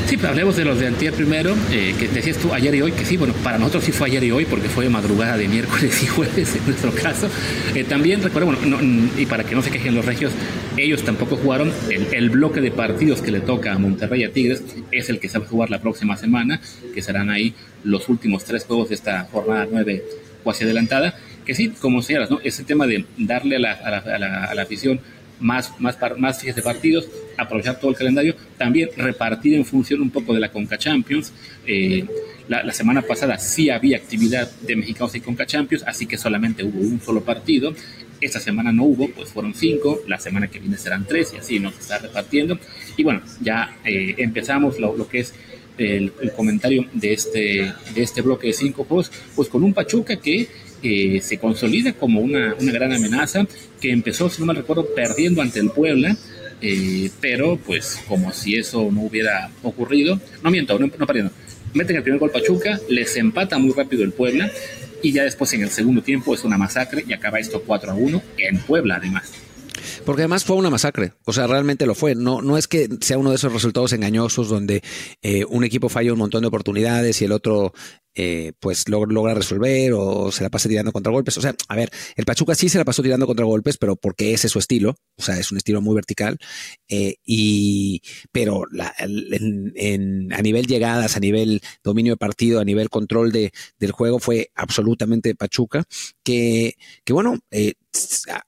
[0.10, 3.06] Sí, hablemos de los de antier primero, eh, que decías tú ayer y hoy, que
[3.06, 6.08] sí, bueno, para nosotros sí fue ayer y hoy, porque fue madrugada de miércoles y
[6.08, 7.30] jueves en nuestro caso.
[7.76, 8.80] Eh, también recuerdo, bueno,
[9.15, 10.34] y para que no se quejen los regios,
[10.78, 11.72] ellos tampoco jugaron.
[11.89, 15.38] El, bloque de partidos que le toca a Monterrey a Tigres es el que se
[15.38, 16.60] va a jugar la próxima semana,
[16.95, 20.04] que serán ahí los últimos tres juegos de esta jornada nueve
[20.43, 21.13] cuasi adelantada.
[21.45, 22.39] Que sí, como señalas, ¿no?
[22.43, 25.02] Ese tema de darle a la, a la, a la afición
[25.39, 30.34] más, más, más de partidos, aprovechar todo el calendario, también repartir en función un poco
[30.34, 31.32] de la Conca Champions.
[31.65, 32.06] Eh,
[32.47, 36.80] la, semana pasada sí había actividad de mexicanos y Conca Champions, así que solamente hubo
[36.80, 37.73] un solo partido.
[38.19, 41.60] Esta semana no hubo, pues fueron cinco, la semana que viene serán tres y así
[41.60, 42.60] nos está repartiendo.
[42.97, 45.34] Y bueno, ya eh, empezamos lo, lo que es
[45.78, 50.17] el, el, comentario de este, de este bloque de cinco juegos, pues con un Pachuca
[50.17, 50.49] que
[50.83, 53.45] eh, se consolida como una, una, gran amenaza,
[53.81, 56.17] que empezó, si no me recuerdo, perdiendo ante el Puebla,
[56.61, 61.31] eh, pero pues como si eso no hubiera ocurrido, no miento, no, no perdiendo,
[61.73, 64.51] meten el primer gol Pachuca, les empata muy rápido el Puebla,
[65.01, 67.95] y ya después en el segundo tiempo es una masacre y acaba esto 4 a
[67.95, 69.31] 1 en Puebla además.
[70.05, 72.15] Porque además fue una masacre, o sea, realmente lo fue.
[72.15, 74.81] No, no es que sea uno de esos resultados engañosos donde
[75.21, 77.73] eh, un equipo falla un montón de oportunidades y el otro
[78.15, 81.38] eh, pues logra resolver o se la pasa tirando contra golpes.
[81.38, 84.33] O sea, a ver, el Pachuca sí se la pasó tirando contra golpes, pero porque
[84.33, 86.38] ese es su estilo, o sea, es un estilo muy vertical.
[86.89, 93.31] Eh, y, pero la, a nivel llegadas, a nivel dominio de partido, a nivel control
[93.31, 95.85] de, del juego, fue absolutamente Pachuca,
[96.23, 97.75] que, que bueno, eh,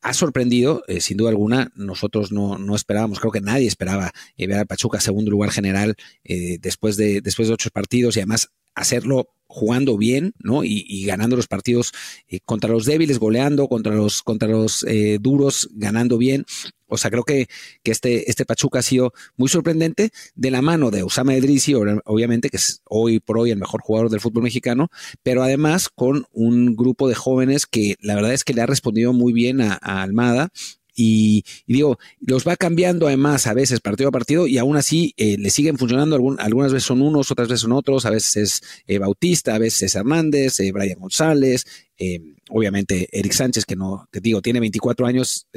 [0.01, 1.71] ha sorprendido, sin duda alguna.
[1.75, 6.97] Nosotros no, no, esperábamos, creo que nadie esperaba ver a Pachuca segundo lugar general después,
[6.97, 10.63] de, después de ocho partidos y además hacerlo jugando bien, ¿no?
[10.63, 11.91] Y, ganando los partidos
[12.29, 16.45] eh, contra los débiles, goleando, contra los, contra los eh, duros, ganando bien.
[16.91, 17.47] O sea, creo que,
[17.83, 22.49] que este, este Pachuca ha sido muy sorprendente de la mano de Usama Edrisi, obviamente,
[22.49, 24.89] que es hoy por hoy el mejor jugador del fútbol mexicano,
[25.23, 29.13] pero además con un grupo de jóvenes que la verdad es que le ha respondido
[29.13, 30.49] muy bien a Almada
[30.95, 35.37] y, digo, los va cambiando además a veces partido a partido y aún así eh,
[35.37, 36.15] le siguen funcionando.
[36.37, 38.05] algunas veces son unos, otras veces son otros.
[38.05, 41.65] A veces es eh, Bautista, a veces es Hernández, eh, Brian González,
[42.49, 45.47] obviamente Eric Sánchez, que no, te digo, tiene 24 años,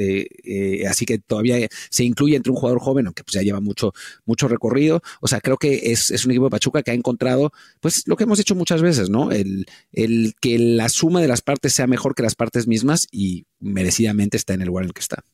[0.88, 3.92] así que todavía se incluye entre un jugador joven, aunque pues ya lleva mucho,
[4.24, 5.02] mucho recorrido.
[5.20, 8.16] O sea, creo que es, es un equipo de Pachuca que ha encontrado, pues lo
[8.16, 9.32] que hemos hecho muchas veces, ¿no?
[9.32, 13.46] El, el que la suma de las partes sea mejor que las partes mismas y
[13.60, 15.24] merecidamente está en el lugar en el que está.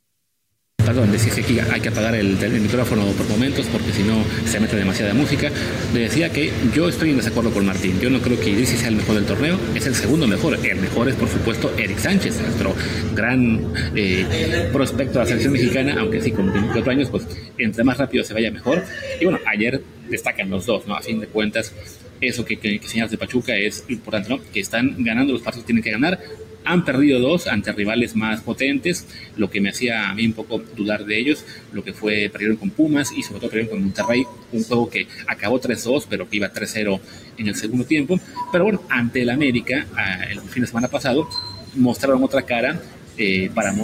[0.90, 4.74] Perdón, decía que hay que apagar el, micrófono por momentos porque si no se mete
[4.74, 5.48] demasiada música.
[5.94, 8.00] Le decía que yo estoy en desacuerdo con Martín.
[8.00, 10.59] Yo no creo que Idris sea el mejor del torneo, es el segundo mejor.
[10.66, 12.74] El mejor es, por supuesto, Eric Sánchez, nuestro
[13.14, 17.24] gran eh, prospecto de la selección mexicana, aunque sí, con 24 años, pues
[17.57, 18.83] entre más rápido se vaya mejor.
[19.20, 20.96] Y bueno, ayer destacan los dos, ¿no?
[20.96, 21.72] A fin de cuentas,
[22.20, 24.40] eso que, que, que señalas de Pachuca es importante, ¿no?
[24.53, 26.18] Que están ganando los partidos, tienen que ganar
[26.64, 30.62] han perdido dos ante rivales más potentes, lo que me hacía a mí un poco
[30.77, 34.25] dudar de ellos, lo que fue perdieron con Pumas y sobre todo perdieron con Monterrey,
[34.53, 37.01] un juego que acabó 3-2, pero que iba 3-0
[37.38, 38.20] en el segundo tiempo.
[38.53, 41.29] Pero bueno, ante el América, ah, el fin de semana pasado,
[41.75, 42.81] mostraron otra cara
[43.16, 43.75] eh, para,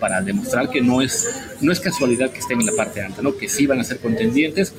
[0.00, 1.28] para, demostrar que no es,
[1.60, 3.36] no es casualidad que estén en la parte alta, ¿no?
[3.36, 4.74] que sí van a ser contendientes.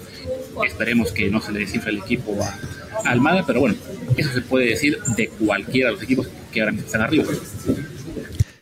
[0.66, 3.76] Esperemos que no se le descifre el equipo a, a Almada, pero bueno,
[4.18, 6.28] eso se puede decir de cualquiera de los equipos
[6.60, 7.26] ahora están arriba.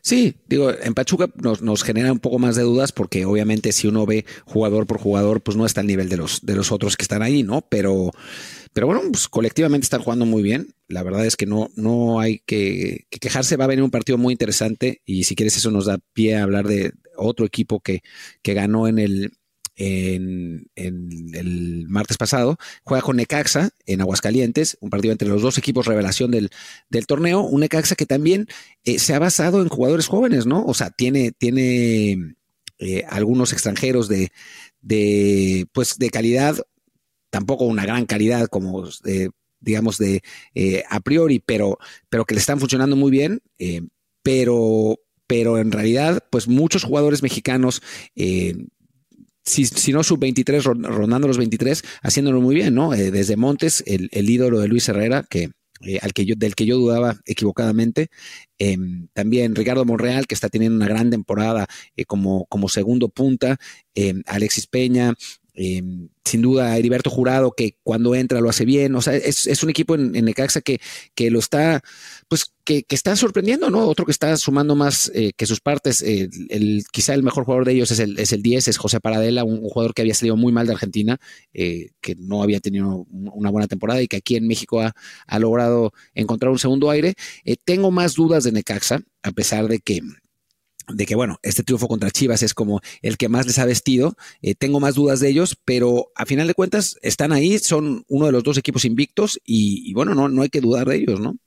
[0.02, 3.88] Sí, digo, en Pachuca nos, nos, genera un poco más de dudas porque obviamente si
[3.88, 6.96] uno ve jugador por jugador, pues no está al nivel de los, de los otros
[6.96, 7.62] que están ahí, ¿no?
[7.70, 8.12] Pero,
[8.74, 10.74] pero bueno, pues colectivamente están jugando muy bien.
[10.88, 13.58] La verdad es que no, no hay que, que, quejarse.
[13.58, 16.44] Va a venir un partido muy interesante y si quieres eso nos da pie a
[16.44, 18.02] hablar de otro equipo que,
[18.42, 19.34] que ganó en el,
[19.80, 22.58] en, el martes pasado.
[22.84, 26.50] Juega con Necaxa en Aguascalientes, un partido entre los dos equipos revelación del,
[27.08, 27.42] torneo.
[27.42, 28.48] Un Necaxa que también
[28.84, 30.66] eh, se ha basado en jugadores jóvenes, ¿no?
[30.66, 32.36] O sea, tiene, tiene
[32.78, 34.32] eh, algunos extranjeros de,
[34.82, 36.58] de, pues, de calidad,
[37.30, 38.88] tampoco una gran calidad como
[39.62, 40.22] digamos, de
[40.56, 43.42] eh, a priori, pero, pero que le están funcionando muy bien.
[44.24, 47.82] pero, pero en realidad, pues muchos jugadores mexicanos
[49.50, 52.94] si, no sub-23, rondando los 23, haciéndolo muy bien, ¿no?
[52.94, 56.66] Eh, desde Montes, el, ídolo de Luis Herrera, que, eh, al que yo, del que
[56.66, 58.10] yo dudaba equivocadamente.
[58.58, 63.58] Em, también Ricardo Monreal, que está teniendo una gran temporada eh, como, como segundo punta.
[63.96, 65.16] Em, Alexis Peña.
[65.62, 68.96] Em, sin duda, Heriberto Jurado, que cuando entra lo hace bien.
[68.96, 70.80] O sea, es, un equipo en, Necaxa que,
[71.16, 71.82] que, lo está,
[72.30, 73.86] pues, que, está sorprendiendo, ¿no?
[73.86, 76.02] Otro que está sumando más eh, que sus partes.
[76.02, 79.44] el, quizá el mejor jugador de ellos es el, es el 10, es José Paradela,
[79.44, 81.20] un, jugador que había salido muy mal de Argentina,
[81.54, 84.94] eh, que no había tenido una buena temporada y que aquí en México ha,
[85.28, 87.16] ha logrado encontrar un segundo aire.
[87.44, 90.00] Eh, tengo más dudas de Necaxa, a pesar de que
[90.94, 94.16] de que, bueno, este triunfo contra Chivas es como el que más les ha vestido.
[94.42, 98.26] Eh, tengo más dudas de ellos, pero a final de cuentas están ahí, son uno
[98.26, 101.20] de los dos equipos invictos y, y bueno, no, no hay que dudar de ellos,
[101.20, 101.38] ¿no?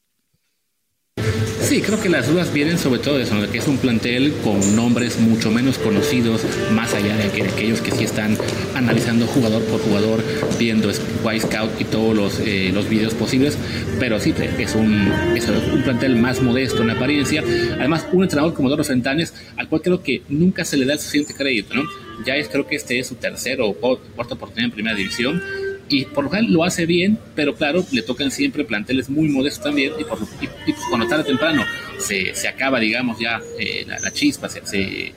[1.62, 4.35] Sí, creo que las dudas vienen sobre todo de eso, de que es un plantel
[4.42, 8.37] con nombres mucho menos conocidos, más allá de, aquellos que sí están
[8.75, 10.22] analizando jugador por jugador,
[10.59, 10.90] viendo
[11.22, 13.57] White Scout y todos los, eh, los videos posibles,
[14.01, 17.44] pero sí, es un, es un plantel más modesto en apariencia.
[17.79, 20.98] Además, un entrenador como Doro Fentanes, al cual creo que nunca se le da el
[20.98, 21.85] suficiente crédito, ¿no?
[22.27, 25.40] Ya es, creo que este es su tercero o cuarta oportunidad en primera división
[25.88, 29.64] y por lo general lo hace bien, pero claro, le tocan siempre planteles muy modestos
[29.64, 31.64] también y, por, y, pues cuando tarde o temprano
[31.99, 35.12] se, se, acaba, digamos, ya eh, la, chispa, se, se,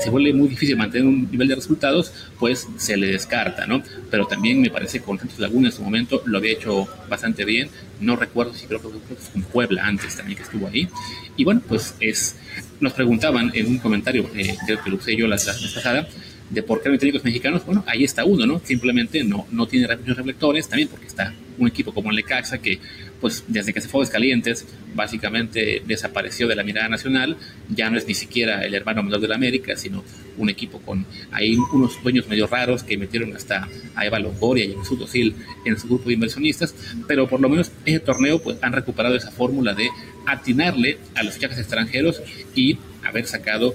[0.00, 3.82] se, vuelve muy difícil mantener un nivel de resultados, pues se le descarta, ¿no?
[4.10, 7.44] Pero también me parece que con Santos Laguna en su momento lo había hecho bastante
[7.44, 7.68] bien,
[8.00, 10.88] no recuerdo si creo que fue con Puebla antes también que estuvo ahí,
[11.36, 12.36] y bueno, pues es,
[12.80, 16.08] nos preguntaban en un comentario eh, que lo usé yo la, la pasada,
[16.50, 18.60] de por qué hay técnicos mexicanos, bueno, ahí está uno, ¿no?
[18.64, 22.78] Simplemente no, no tiene reflectores, también porque está un equipo como el Lecaxa que,
[23.20, 27.36] pues, desde que se fue a Calientes, básicamente desapareció de la mirada nacional,
[27.68, 30.04] ya no es ni siquiera el hermano menor de la América, sino
[30.38, 34.74] un equipo con ahí unos dueños medio raros que metieron hasta a Eva Longoria y
[34.74, 35.34] a Jesús Dosil
[35.64, 36.74] en su grupo de inversionistas,
[37.06, 39.88] pero por lo menos en ese torneo pues han recuperado esa fórmula de
[40.26, 42.22] atinarle a los fichajes extranjeros
[42.54, 43.74] y haber sacado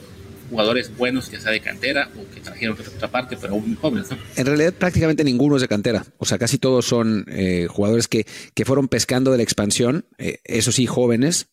[0.54, 4.08] jugadores buenos, ya sea de cantera o que trajeron de otra parte, pero aún jóvenes.
[4.36, 8.28] En realidad prácticamente ninguno es de cantera, o sea, casi todos son eh, jugadores que,
[8.54, 11.48] que, fueron pescando de la expansión, eh, eso sí, jóvenes.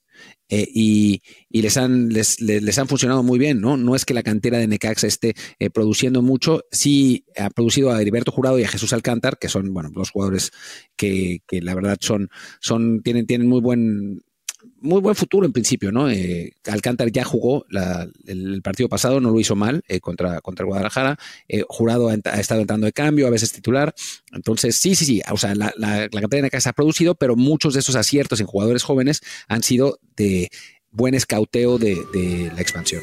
[0.50, 3.78] Eh, y, y, les han les, les, han funcionado muy bien, ¿no?
[3.78, 5.34] No es que la cantera de Necaxa esté
[5.72, 9.88] produciendo mucho, sí ha producido a Heriberto Jurado y a Jesús Alcántar, que son, bueno,
[9.94, 10.50] dos jugadores
[10.94, 12.28] que, que la verdad son,
[12.60, 14.22] son, tienen, tienen muy buen
[14.80, 16.10] muy buen futuro en principio, ¿no?
[16.10, 17.66] Eh, Alcántara ya jugó
[18.26, 21.18] el, partido pasado, no lo hizo mal eh, contra, contra Guadalajara.
[21.48, 23.94] Eh, Jurado ha, estado entrando de cambio, a veces titular.
[24.32, 25.22] Entonces, sí, sí, sí.
[25.30, 28.82] O sea, la, la, la casa ha producido, pero muchos de esos aciertos en jugadores
[28.82, 30.50] jóvenes han sido de
[30.90, 33.02] buen escauteo de, de la expansión.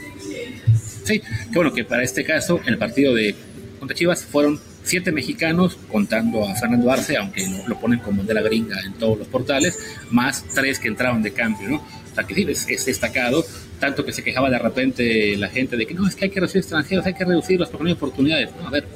[1.03, 3.35] Sí, qué bueno que para este caso, en el partido de
[3.79, 8.41] contra Chivas fueron siete mexicanos, contando a Fernando Arce, aunque lo, ponen como de la
[8.41, 9.80] gringa en todos los portales,
[10.12, 11.76] más tres que entraron de cambio, ¿no?
[11.78, 13.45] O sea que sí, es, destacado,
[13.80, 16.39] tanto que se quejaba de repente la gente de que no, es que hay que
[16.39, 18.50] reducir extranjeros, hay que reducir las oportunidades.
[18.65, 18.88] a ver,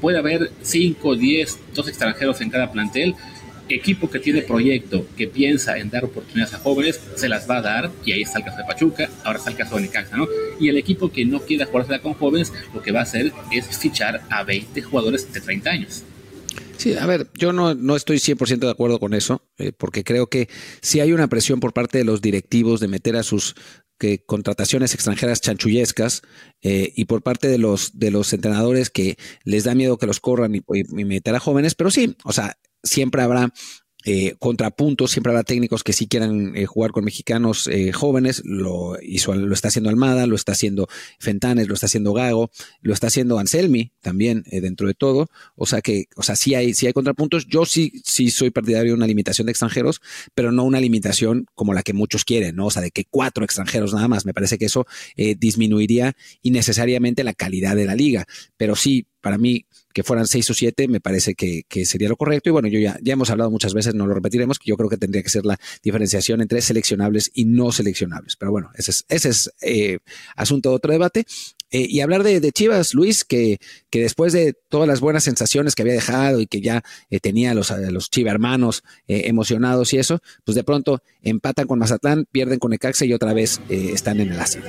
[0.00, 3.14] puede haber cinco, diez, dos extranjeros en cada plantel,
[3.76, 7.62] equipo que tiene proyecto, que piensa en dar oportunidades a jóvenes, se las va a
[7.62, 10.26] dar, y ahí está el caso de Pachuca, ahora está el caso de Necaxa, ¿no?
[10.58, 13.78] Y el equipo que no quiera jugársela con jóvenes, lo que va a hacer es
[13.78, 16.04] fichar a 20 jugadores de 30 años.
[16.76, 20.28] Sí, a ver, yo no, no estoy 100% de acuerdo con eso, eh, porque creo
[20.28, 20.48] que
[20.80, 23.54] si hay una presión por parte de los directivos de meter a sus
[24.26, 26.22] contrataciones extranjeras chanchullescas
[26.62, 30.20] eh, y por parte de los de los entrenadores que les da miedo que los
[30.20, 30.62] corran y,
[31.04, 33.52] meter a jóvenes, pero sí, o sea, siempre habrá
[34.06, 38.96] eh, contrapuntos, siempre habrá técnicos que sí quieran eh, jugar con mexicanos eh, jóvenes, lo,
[39.02, 40.88] hizo, lo está haciendo Almada, lo está haciendo
[41.18, 45.82] Fentanes, lo está haciendo Gago, lo está haciendo Anselmi también dentro de todo, o sea
[45.82, 49.06] que, o sea, sí hay, sí hay contrapuntos, yo sí, sí soy partidario de una
[49.06, 50.00] limitación de extranjeros,
[50.34, 52.66] pero no una limitación como la que muchos quieren, ¿no?
[52.66, 54.86] O sea, de que cuatro extranjeros nada más, me parece que eso
[55.38, 58.24] disminuiría innecesariamente la calidad de la liga,
[58.56, 62.48] pero sí, para mí, que fueran seis o siete, me parece que, sería lo correcto.
[62.48, 64.88] Y bueno, yo ya, ya hemos hablado muchas veces, no lo repetiremos, que yo creo
[64.88, 68.36] que tendría que ser la diferenciación entre seleccionables y no seleccionables.
[68.36, 69.98] Pero bueno, ese es, ese es eh,
[70.36, 71.26] asunto de otro debate.
[71.72, 73.58] Eh, y hablar de, Chivas, Luis, que,
[73.90, 77.52] que después de todas las buenas sensaciones que había dejado y que ya eh, tenía
[77.52, 82.58] a los, los Chiva hermanos emocionados y eso, pues de pronto empatan con Mazatlán, pierden
[82.58, 84.66] con Ecaxa y otra vez están en el ácido.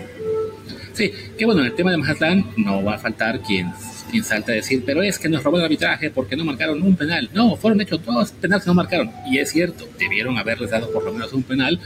[0.94, 3.72] Sí, que bueno, en el tema de Mazatlán no va a faltar quien
[4.12, 6.96] quien salta a decir, pero es que nos robó el arbitraje porque no marcaron un
[6.96, 7.30] penal.
[7.34, 9.10] No, fueron hechos todos penales que no marcaron.
[9.26, 11.80] Y es cierto, debieron haberles dado por lo menos un penal,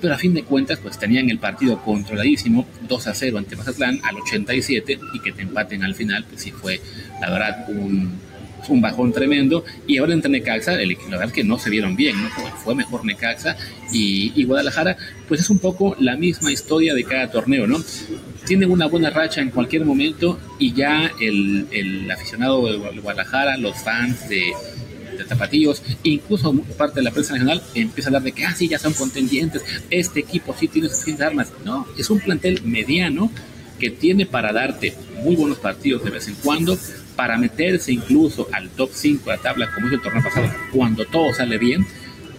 [0.00, 4.00] pero a fin de cuentas, pues tenían el partido controladísimo, 2 a 0 ante Mazatlán
[4.02, 6.80] al 87, y que te empaten al final, pues sí fue,
[7.20, 8.18] la verdad, un,
[8.68, 9.64] un bajón tremendo.
[9.86, 12.28] Y ahora entre Necaxa, el, la verdad que no se vieron bien, ¿no?
[12.56, 13.56] Fue mejor Necaxa
[13.92, 17.78] y, y, Guadalajara, pues es un poco la misma historia de cada torneo, ¿no?
[18.48, 23.76] Tiene una buena racha en cualquier momento y ya el, el aficionado de Guadalajara, los
[23.76, 24.54] fans de,
[25.18, 28.66] de Tapatíos, incluso parte de la prensa nacional empieza a hablar de que, ah, sí,
[28.66, 31.52] ya son contendientes, este equipo sí tiene suficientes armas.
[31.62, 33.30] No, es un plantel mediano
[33.78, 36.78] que tiene para darte muy buenos partidos de vez en cuando,
[37.16, 41.04] para meterse incluso al top 5 de la tabla, como hizo el torneo pasado, cuando
[41.04, 41.86] todo sale bien,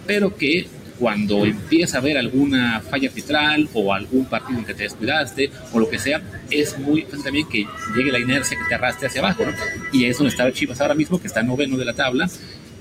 [0.08, 0.66] pero que
[1.00, 5.80] cuando empieza a haber alguna falla arbitral o algún partido en que te descuidaste o
[5.80, 6.20] lo que sea,
[6.50, 9.52] es muy también que llegue la inercia que te arrastre hacia abajo, ¿no?
[9.92, 12.28] Y es donde está Chivas ahora mismo, que está noveno de la tabla,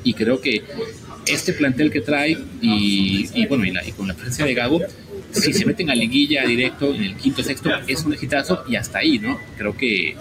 [0.03, 0.63] y creo que
[1.25, 4.81] este plantel que trae y, bueno, y, con la presencia de Gago,
[5.31, 8.99] si se meten a liguilla directo en el quinto sexto, es un exitazo y hasta
[8.99, 9.39] ahí, ¿no?
[9.57, 10.15] Creo que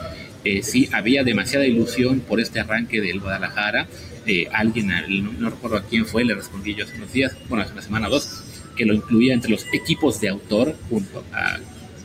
[0.45, 3.89] eh, sí había demasiada ilusión por este arranque del Guadalajara.
[4.31, 4.93] Eh, alguien,
[5.39, 8.09] no, recuerdo a quién fue, le respondí yo hace unos días, bueno, hace una semana
[8.09, 8.45] o dos,
[8.77, 11.57] que lo incluía entre los equipos de autor junto a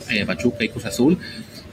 [0.09, 1.17] eh, Pachuca y Cruz Azul.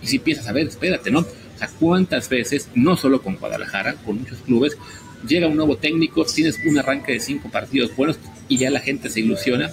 [0.02, 1.20] Y si piensas, a ver, espérate, ¿no?
[1.20, 4.76] O sea, ¿cuántas veces, no solo con Guadalajara, con muchos clubes,
[5.24, 9.08] llega un nuevo técnico, tienes un arranque de cinco partidos buenos y ya la gente
[9.08, 9.70] se ilusiona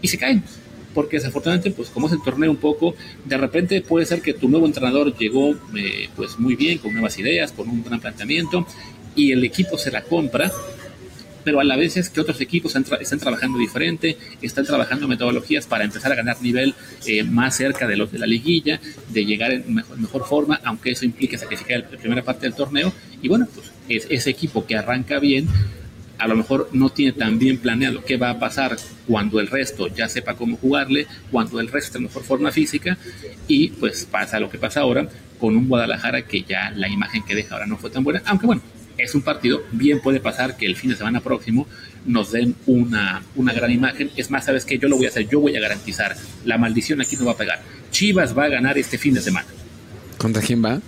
[0.00, 0.42] y se caen.
[0.94, 2.94] Porque desafortunadamente, pues como es el torneo un poco,
[3.26, 7.18] de repente puede ser que tu nuevo entrenador llegó eh, pues muy bien, con nuevas
[7.18, 8.66] ideas, con un gran planteamiento,
[9.16, 10.52] y el equipo se la compra
[11.46, 15.84] pero a la vez es que otros equipos están, trabajando diferente, están trabajando metodologías para
[15.84, 16.74] empezar a ganar nivel
[17.06, 21.04] eh, más cerca de los de la liguilla, de llegar en mejor, forma, aunque eso
[21.04, 22.92] implique sacrificar la primera parte del torneo.
[23.22, 25.46] Y bueno, pues es, ese equipo que arranca bien,
[26.18, 29.86] a lo mejor no tiene tan bien planeado qué va a pasar cuando el resto
[29.86, 32.98] ya sepa cómo jugarle, cuando el resto esté en mejor forma física,
[33.46, 35.08] y pues pasa lo que pasa ahora
[35.38, 38.46] con un Guadalajara que ya la imagen que deja ahora no fue tan buena, aunque
[38.46, 38.62] bueno,
[38.98, 41.66] es un partido, bien puede pasar que el fin de semana próximo
[42.06, 44.10] nos den una, una gran imagen.
[44.16, 44.78] Es más, ¿sabes qué?
[44.78, 46.16] Yo lo voy a hacer, yo voy a garantizar.
[46.44, 47.60] La maldición aquí no va a pegar.
[47.90, 49.46] Chivas va a ganar este fin de semana.
[50.18, 50.80] ¿Contra quién va?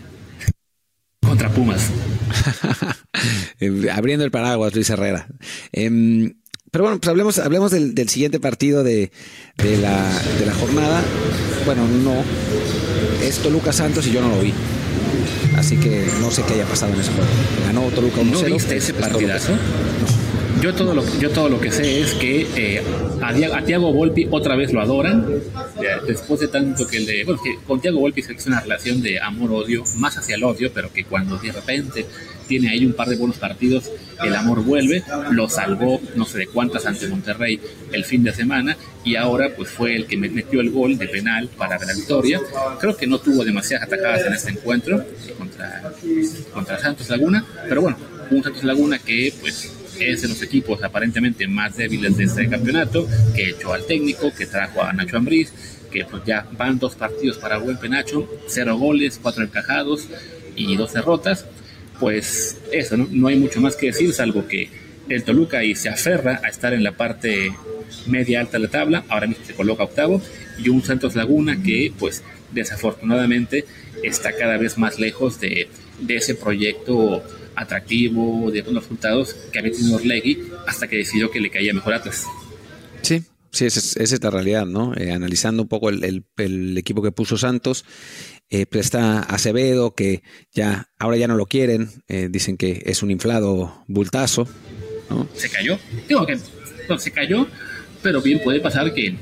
[1.21, 1.91] Contra Pumas.
[3.61, 5.27] Eh, abriendo el paraguas, Luis Herrera.
[5.73, 6.35] Em,
[6.71, 9.11] pero bueno, pues hablemos, hablemos del, siguiente partido de,
[9.57, 11.03] la, de la jornada.
[11.65, 12.23] Bueno, no.
[13.21, 14.53] Es Toluca Santos y yo no lo vi.
[15.57, 17.29] Así que no sé qué haya pasado en ese juego.
[17.67, 18.25] Ganó Toluca 1-0.
[18.31, 19.53] ¿No viste ese partidazo?
[20.61, 22.83] Yo todo, lo, yo todo lo que sé es que eh,
[23.23, 25.25] a, Tiago Volpi otra vez lo adoran,
[26.07, 27.25] después de tanto que le...
[27.25, 30.93] Bueno, que con Tiago Volpi es una relación de amor-odio, más hacia el odio, pero
[30.93, 32.07] que cuando de repente
[32.49, 33.91] tiene ahí un par de buenos partidos,
[34.25, 37.61] el amor vuelve, lo salvó no sé de cuántas ante Monterrey
[37.93, 41.49] el fin de semana y ahora pues fue el que metió el gol de penal
[41.57, 42.41] para la victoria.
[42.81, 45.05] Creo que no tuvo demasiadas atacadas en este encuentro
[46.53, 47.97] contra, Santos Laguna, pero bueno,
[48.31, 53.07] un Santos Laguna que pues es de los equipos aparentemente más débiles de este campeonato,
[53.35, 55.53] que echó al técnico, que trajo a Nacho Ambriz,
[55.91, 60.07] que pues ya van dos partidos para buen penacho, cero goles, cuatro encajados
[60.55, 61.47] y dos derrotas.
[62.01, 63.09] Pues eso, ¿no?
[63.11, 64.69] no hay mucho más que decir, salvo que
[65.09, 67.53] el Toluca y se aferra a estar en la parte
[68.07, 70.23] media alta de la tabla, ahora mismo se coloca octavo,
[70.59, 72.23] y un Santos Laguna que pues
[72.53, 73.65] desafortunadamente
[74.03, 75.69] está cada vez más lejos de,
[76.09, 77.23] ese proyecto
[77.55, 81.95] atractivo, de buenos resultados que había tenido Orlegui hasta que decidió que le caía mejor
[81.95, 82.25] Atlas.
[83.03, 84.95] Sí, sí, esa es, la realidad, ¿no?
[84.97, 86.25] Eh, analizando un poco el,
[86.79, 87.85] equipo que puso Santos,
[88.51, 90.23] eh, pues Acevedo, que
[90.53, 94.49] ya ahora ya no lo quieren, eh, dicen que es un inflado bultazo,
[95.11, 95.29] ¿no?
[95.35, 95.79] Se cayó,
[96.09, 96.39] digo que
[96.89, 97.47] no, se cayó,
[98.03, 99.17] pero bien puede pasar que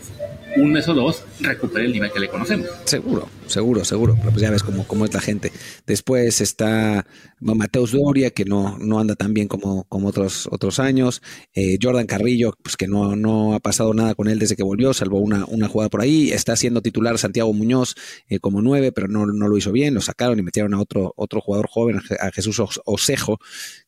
[0.57, 2.69] un mes o dos recupere el nivel que le conocemos.
[2.85, 4.17] Seguro, seguro, seguro.
[4.19, 5.53] Pero pues ya ves cómo, cómo es la gente.
[5.87, 7.07] Después está
[7.41, 11.23] Mateus Doria, que no, no anda tan bien como, como otros, otros años.
[11.55, 14.95] Eh, Jordan Carrillo, pues que no, no ha pasado nada con él desde que volvió,
[14.95, 16.31] salvo una, una jugada por ahí.
[16.31, 17.95] Está siendo titular Santiago Muñoz
[18.29, 19.95] eh, como nueve, pero no, no lo hizo bien.
[19.95, 23.39] Lo sacaron y metieron a otro, otro jugador joven, a Jesús Osejo,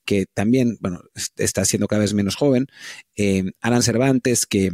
[0.04, 1.00] que también, bueno,
[1.36, 2.66] está siendo cada vez menos joven.
[3.16, 4.70] Eh, Alan Cervantes, que,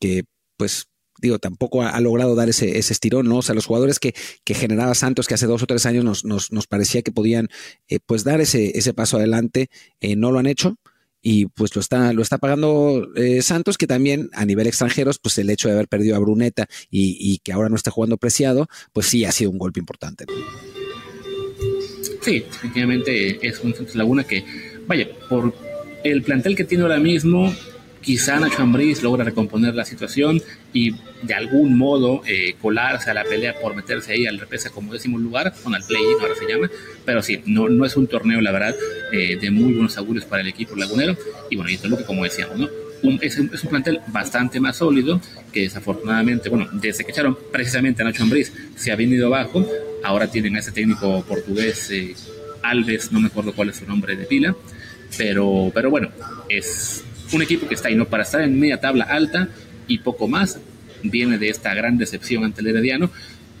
[0.00, 0.24] que
[0.56, 0.88] pues
[1.18, 3.38] digo, tampoco ha, logrado dar ese, ese, estirón, ¿no?
[3.38, 4.14] O sea, los jugadores que,
[4.44, 7.48] que, generaba Santos, que hace dos o tres años nos, nos, nos parecía que podían,
[7.88, 10.76] eh, pues, dar ese, ese paso adelante, eh, no lo han hecho.
[11.20, 15.36] Y pues lo está, lo está pagando eh, Santos, que también a nivel extranjeros, pues
[15.38, 18.68] el hecho de haber perdido a Bruneta y, y, que ahora no esté jugando preciado,
[18.92, 20.26] pues sí ha sido un golpe importante.
[22.22, 24.44] Sí, efectivamente es un Laguna que,
[24.86, 25.52] vaya, por
[26.04, 27.52] el plantel que tiene ahora mismo,
[28.00, 30.40] quizá Nacho Ambriz logra recomponer la situación
[30.72, 34.92] y de algún modo eh, colarse a la pelea por meterse ahí al repesa como
[34.92, 36.70] décimo lugar, con el play ahora se llama,
[37.04, 38.74] pero sí, no, no es un torneo, la verdad,
[39.12, 41.16] eh, de muy buenos augurios para el equipo lagunero,
[41.50, 42.68] y bueno, y esto es lo que como decíamos, ¿no?
[43.20, 45.20] es, un, plantel bastante más sólido,
[45.52, 49.64] que desafortunadamente, bueno, desde que echaron precisamente a Nacho Ambriz, se ha venido abajo.
[50.04, 52.14] Ahora tienen a ese técnico portugués, eh,
[52.62, 54.54] Alves, no me acuerdo cuál es su nombre de pila,
[55.16, 56.10] pero, pero bueno,
[56.48, 58.06] es un equipo que está ahí, ¿no?
[58.06, 59.48] Para estar en media tabla alta
[59.86, 60.58] y poco más,
[61.02, 63.10] viene de esta gran decepción ante el Herediano,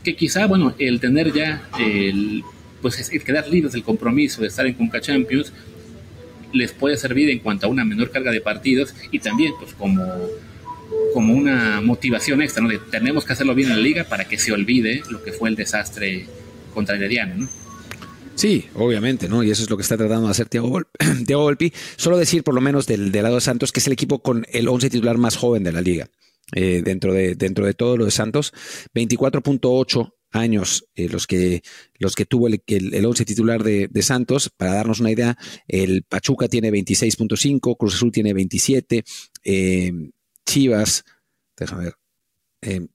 [0.02, 2.42] que quizá, bueno, el tener ya el
[2.80, 5.52] pues el quedar libres del compromiso de estar en Conca Champions
[6.52, 10.02] les puede servir en cuanto a una menor carga de partidos y también pues como,
[11.12, 12.68] como una motivación extra, ¿no?
[12.68, 15.48] De tenemos que hacerlo bien en la liga para que se olvide lo que fue
[15.50, 16.26] el desastre
[16.72, 17.48] contra el Herediano, ¿no?
[18.38, 19.42] Sí, obviamente, ¿no?
[19.42, 20.70] Y eso es lo que está tratando de hacer Thiago,
[21.28, 21.72] Volpi.
[21.96, 24.68] Solo decir, por lo menos, del, lado de Santos, que es el equipo con el
[24.68, 26.08] 11 titular más joven de la liga.
[26.52, 28.54] Eh, dentro, de, dentro de todo lo de Santos,
[28.94, 31.62] 24.8 años eh, los, que,
[31.98, 34.52] los que tuvo el, el, 11 titular de, Santos.
[34.56, 35.36] Para darnos una idea,
[35.66, 39.04] el Pachuca tiene 26.5, Cruz Azul tiene 27,
[39.42, 39.92] eh,
[40.46, 41.04] Chivas,
[41.56, 41.94] déjame ver,
[42.62, 42.86] eh,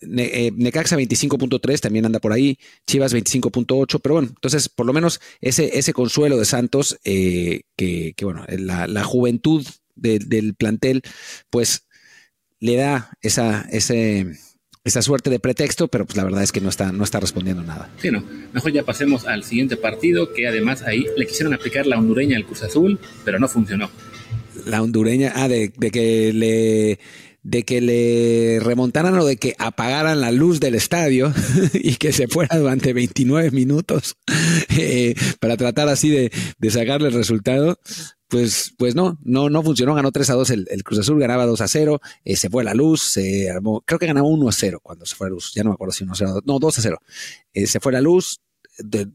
[0.00, 5.78] Necaxa 25.3 también anda por ahí, Chivas 25.8, pero bueno, entonces por lo menos ese,
[5.78, 11.02] ese consuelo de Santos, que, que, bueno, la, juventud del plantel,
[11.50, 11.86] pues
[12.60, 14.38] le da esa, ese,
[14.88, 17.62] esa suerte de pretexto, pero pues la verdad es que no está, no está respondiendo
[17.62, 17.90] nada.
[18.00, 18.24] Sí, no.
[18.52, 22.44] Mejor ya pasemos al siguiente partido, que además ahí le quisieron aplicar la hondureña al
[22.44, 23.90] Cruz Azul, pero no funcionó.
[24.66, 26.98] La hondureña, ah, de, que le
[27.42, 31.32] de que le remontaran o de que apagaran la luz del estadio
[31.72, 34.16] y que se fuera durante 29 minutos
[34.76, 37.78] eh, para tratar así de, de sacarle el resultado,
[38.28, 41.60] pues, pues no, no, no funcionó, ganó 3 a 2 el, Cruz Azul, ganaba 2
[41.62, 44.80] a 0, eh, se fue la luz, se armó, creo que ganaba 1 a 0
[44.82, 46.78] cuando se fue la luz, ya no me acuerdo si 1 a 0, no, 2
[46.78, 46.98] a 0,
[47.54, 48.40] eh, se fue la luz,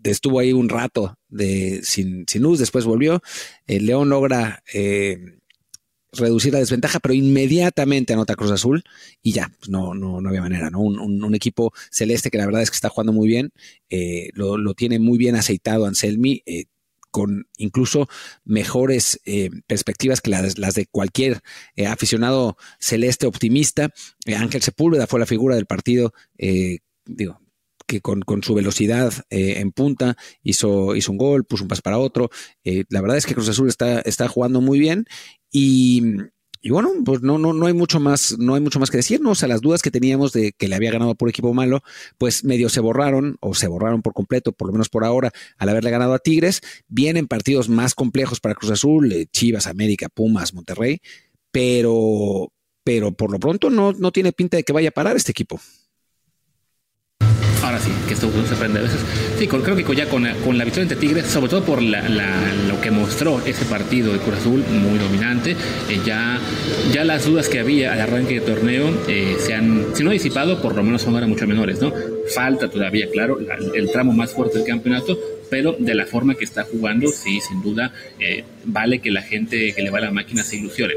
[0.04, 3.22] estuvo ahí un rato de, sin, sin luz, después volvió,
[3.68, 5.40] el León logra eh,
[6.14, 8.84] reducir la desventaja, pero inmediatamente anota Cruz Azul
[9.22, 10.82] y ya, pues no, no, no había manera, ¿no?
[10.82, 13.52] Un, equipo celeste que la verdad es que está jugando muy bien,
[14.34, 16.44] lo, lo, tiene muy bien aceitado Anselmi,
[17.14, 18.10] con incluso
[18.44, 21.42] mejores eh, perspectivas que las, de cualquier
[21.76, 23.94] eh, aficionado celeste optimista.
[24.26, 26.12] Eh, Ángel Sepúlveda fue la figura del partido,
[27.06, 27.40] digo,
[27.86, 32.30] que con, su velocidad en punta hizo, hizo un gol, puso un pas para otro.
[32.64, 35.06] la verdad es que Cruz Azul está, está jugando muy bien
[35.52, 36.02] y
[36.66, 39.20] y bueno, pues no, no, no hay mucho más, no hay mucho más que decir,
[39.20, 39.32] ¿no?
[39.32, 41.84] O sea, las dudas que teníamos de que le había ganado por equipo malo,
[42.18, 45.68] pues medio se borraron, o se borraron por completo, por lo menos por ahora, al
[45.68, 46.62] haberle ganado a Tigres.
[46.88, 51.02] Vienen partidos más complejos para Cruz Azul, eh, Chivas, América, Pumas, Monterrey,
[51.52, 52.54] pero,
[52.86, 55.60] pero por lo pronto no, no tiene pinta de que vaya a parar este equipo
[57.64, 59.00] ahora sí, que esto se aprende a veces.
[59.40, 62.08] Sí, creo que ya con, con, la victoria ante Tigres, sobre todo por la,
[62.68, 66.40] lo que mostró ese partido de Cruz Azul, muy dominante, eh, ya,
[66.92, 70.62] ya las dudas que había al arranque de torneo eh, se han, si no disipado,
[70.62, 71.94] por lo menos son ahora mucho menores, ¿no?
[72.34, 73.40] Falta todavía, claro,
[73.74, 75.18] el tramo más fuerte del campeonato,
[75.50, 79.74] pero de la forma que está jugando, sí, sin duda, eh, vale que la gente
[79.74, 80.96] que le va a la máquina se ilusione.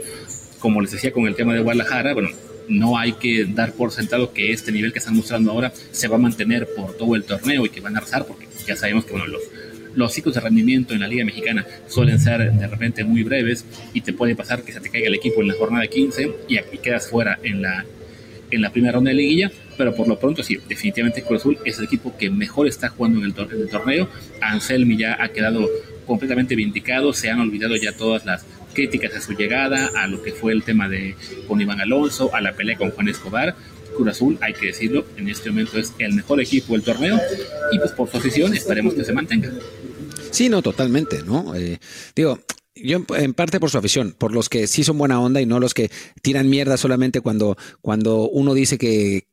[0.59, 2.31] Como les decía con el tema de Guadalajara, bueno,
[2.69, 6.17] no hay que dar por sentado que este nivel que están mostrando ahora se va
[6.17, 9.17] a mantener por todo el torneo y que van a arrasar, porque ya sabemos que
[9.17, 9.43] los,
[9.95, 13.65] los ciclos de rendimiento en la Liga Mexicana suelen ser de repente muy breves
[13.95, 16.59] y te puede pasar que se te caiga el equipo en la jornada 15 y
[16.59, 17.85] aquí quedas fuera en la,
[18.51, 21.79] en la primera ronda de liguilla, pero por lo pronto sí, definitivamente Cruz Azul es
[21.79, 24.09] el equipo que mejor está jugando en el, en el torneo.
[24.41, 25.69] Anselmi ya ha quedado
[26.07, 28.45] completamente vindicado, se han olvidado ya todas las
[28.77, 31.17] críticas a su llegada, a lo que fue el tema de
[31.49, 33.57] con Iván Alonso, a la pelea con Juan Escobar.
[33.97, 37.19] Cruz Azul, hay que decirlo, en este momento es el mejor equipo del torneo
[37.73, 39.51] y pues por su afición esperemos que se mantenga.
[40.31, 41.55] Sí, no, totalmente, ¿no?
[41.55, 41.79] Eh,
[42.15, 42.39] digo,
[42.75, 45.59] yo en parte por su afición, por los que sí son buena onda y no
[45.59, 49.29] los que tiran mierda solamente cuando, cuando uno dice que,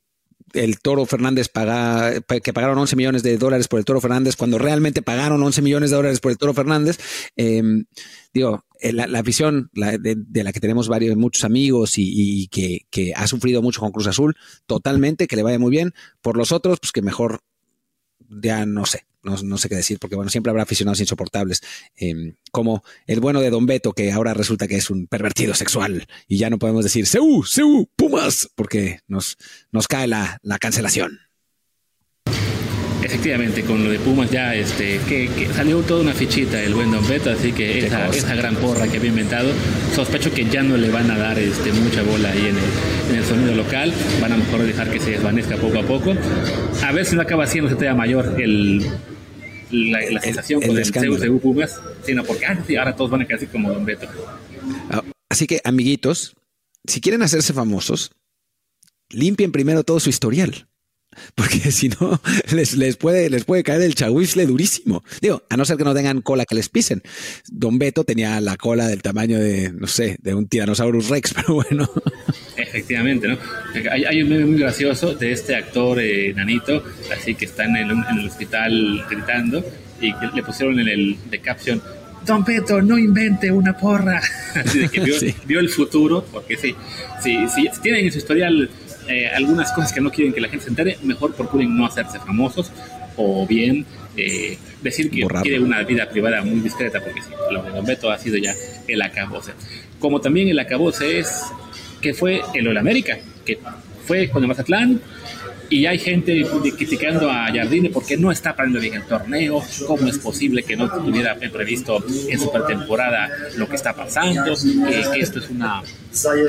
[0.53, 4.57] el Toro Fernández paga, que pagaron 11 millones de dólares por el Toro Fernández, cuando
[4.57, 6.99] realmente pagaron 11 millones de dólares por el Toro Fernández.
[7.35, 7.85] Em,
[8.33, 13.27] digo, eh, la, afición de, la que tenemos varios, muchos amigos y, que, que, ha
[13.27, 14.35] sufrido mucho con Cruz Azul,
[14.65, 15.93] totalmente, que le vaya muy bien.
[16.21, 17.39] Por los otros, pues que mejor,
[18.29, 21.61] ya no sé, no, sé qué decir, porque bueno, siempre habrá aficionados insoportables,
[21.95, 26.07] em, como el bueno de Don Beto, que ahora resulta que es un pervertido sexual,
[26.27, 29.37] y ya no podemos decir Seu, Seu, Pumas, porque nos,
[29.71, 31.19] nos cae la, la cancelación.
[33.03, 37.05] Efectivamente, con lo de Pumas ya este, que, salió toda una fichita el buen Don
[37.07, 39.51] Beto, así que esa, esa, gran porra que había inventado,
[39.93, 42.63] sospecho que ya no le van a dar este, mucha bola ahí en el,
[43.09, 46.13] en el sonido local, van a mejor dejar que se desvanezca poco a poco.
[46.83, 48.79] A ver si no acaba siendo ese tema mayor el,
[49.69, 53.37] la, la sensación con el, CUCU Pumas, sino porque ah, ahora todos van a quedar
[53.37, 54.07] así como Don Beto.
[54.89, 56.35] Ah, Así que, amiguitos,
[56.85, 58.11] si quieren hacerse famosos,
[59.09, 60.67] limpien primero todo su historial.
[61.35, 65.03] Porque si no, les, les, puede, les puede caer el chahuizle durísimo.
[65.21, 67.01] Digo, a no ser que no tengan cola que les pisen.
[67.49, 71.55] Don Beto tenía la cola del tamaño de, no sé, de un Tyrannosaurus Rex, pero
[71.55, 71.89] bueno.
[72.57, 73.37] Efectivamente, ¿no?
[73.91, 76.83] Hay, un meme muy gracioso de este actor eh, nanito,
[77.15, 79.63] así que está en el, en el hospital gritando
[79.99, 81.81] y que le pusieron en el de caption
[82.25, 84.21] Don Beto, no invente una porra.
[84.55, 86.75] Así de que vio, vio el futuro, porque sí,
[87.21, 88.69] sí, sí, tienen en su historial
[89.07, 92.19] eh, algunas cosas que no quieren que la gente se entere, mejor procuren no hacerse
[92.19, 92.71] famosos
[93.15, 93.85] o bien
[94.17, 98.11] eh, decir que quiere una vida privada muy discreta, porque sí, lo de Don Beto
[98.11, 98.53] ha sido ya
[98.87, 99.53] el acabose.
[99.99, 101.43] Como también el acabose es
[102.01, 103.59] que fue el América, que
[104.05, 105.01] fue con el Mazatlán,
[105.73, 106.45] y hay gente
[106.77, 110.87] criticando a Jardine porque no está parando bien el torneo, cómo es posible que no
[110.87, 115.81] tuviera previsto en su pretemporada lo que está pasando, que esto es una,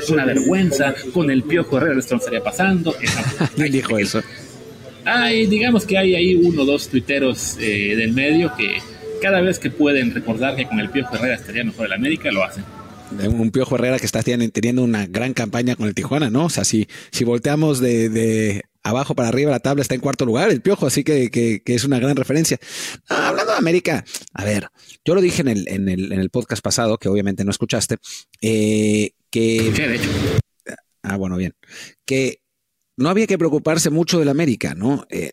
[0.09, 2.95] una vergüenza, con el Piojo Herrera esto no estaría pasando.
[3.55, 4.21] ¿Quién dijo eso?
[5.05, 8.77] Hay, digamos que hay ahí uno o dos tuiteros eh, del medio que
[9.23, 12.43] cada vez que pueden recordar que con el Piojo Herrera estaría mejor el América, lo
[12.43, 12.63] hacen
[13.27, 16.45] un Piojo Herrera que está teniendo una gran campaña con el Tijuana, ¿no?
[16.45, 20.51] O sea, si, si volteamos de, abajo para arriba la tabla está en cuarto lugar
[20.51, 22.59] el Piojo, así que, que, es una gran referencia.
[23.09, 24.67] hablando de América, a ver,
[25.03, 27.97] yo lo dije en el, en el, en el podcast pasado, que obviamente no escuchaste,
[28.41, 29.71] eh, que...
[29.71, 30.09] de hecho.
[31.01, 31.53] Ah, bueno, bien.
[32.05, 32.41] Que
[32.97, 35.05] no había que preocuparse mucho del América, ¿no?
[35.09, 35.31] Eh,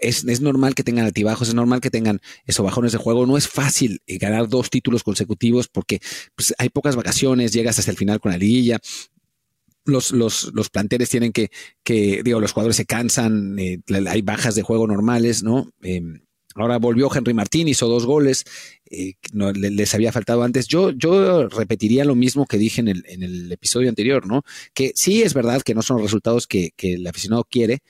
[0.00, 3.26] es, es, normal que tengan altibajos, es normal que tengan esos bajones de juego.
[3.26, 6.00] No es fácil eh, ganar dos títulos consecutivos porque
[6.34, 8.78] pues, hay pocas vacaciones, llegas hasta el final con la liguilla,
[9.86, 11.50] los, los, los planteles tienen que,
[11.82, 15.72] que, digo, los jugadores se cansan, eh, hay bajas de juego normales, ¿no?
[15.82, 16.20] Em,
[16.54, 18.44] ahora volvió Henry Martín, hizo dos goles,
[18.90, 20.66] eh, no, les había faltado antes.
[20.66, 24.42] Yo, yo repetiría lo mismo que dije en el, en el episodio anterior, ¿no?
[24.74, 27.80] Que sí es verdad que no son los resultados que, que el aficionado quiere,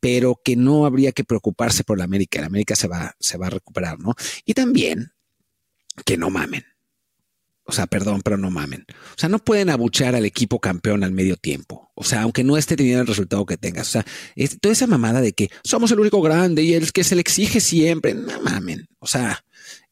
[0.00, 2.40] pero que no habría que preocuparse por la América.
[2.40, 4.14] La América se va, se va a recuperar, ¿no?
[4.44, 5.12] Y también
[6.04, 6.64] que no mamen.
[7.70, 8.84] O sea, perdón, pero no mamen.
[8.90, 11.92] O sea, no pueden abuchar al equipo campeón al medio tiempo.
[11.94, 13.86] O sea, aunque no esté teniendo el resultado que tengas.
[13.86, 14.06] O sea,
[14.60, 17.60] toda esa mamada de que somos el único grande y el que se le exige
[17.60, 18.12] siempre.
[18.14, 18.88] No mamen.
[18.98, 19.44] O sea,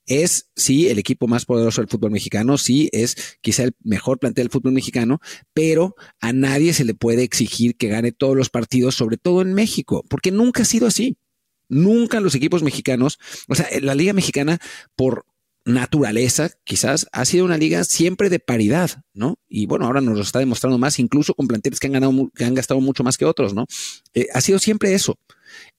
[0.07, 4.47] es sí el equipo más poderoso del fútbol mexicano, sí es quizá el mejor plantel
[4.47, 5.21] del fútbol mexicano,
[5.55, 9.55] pero a nadie se le puede exigir que gane todos los partidos, sobre todo en
[9.55, 11.17] México, porque nunca ha sido así.
[11.69, 14.59] Nunca los equipos mexicanos, o sea, la Liga Mexicana,
[14.97, 15.27] por
[15.69, 19.39] naturaleza, quizás, ha sido una liga siempre de paridad, ¿no?
[19.49, 22.45] Y bueno, ahora nos lo está demostrando más, incluso con planteles que han ganado, que
[22.45, 23.67] han gastado mucho más que otros, ¿no?
[24.15, 25.19] Eh, ha sido siempre eso.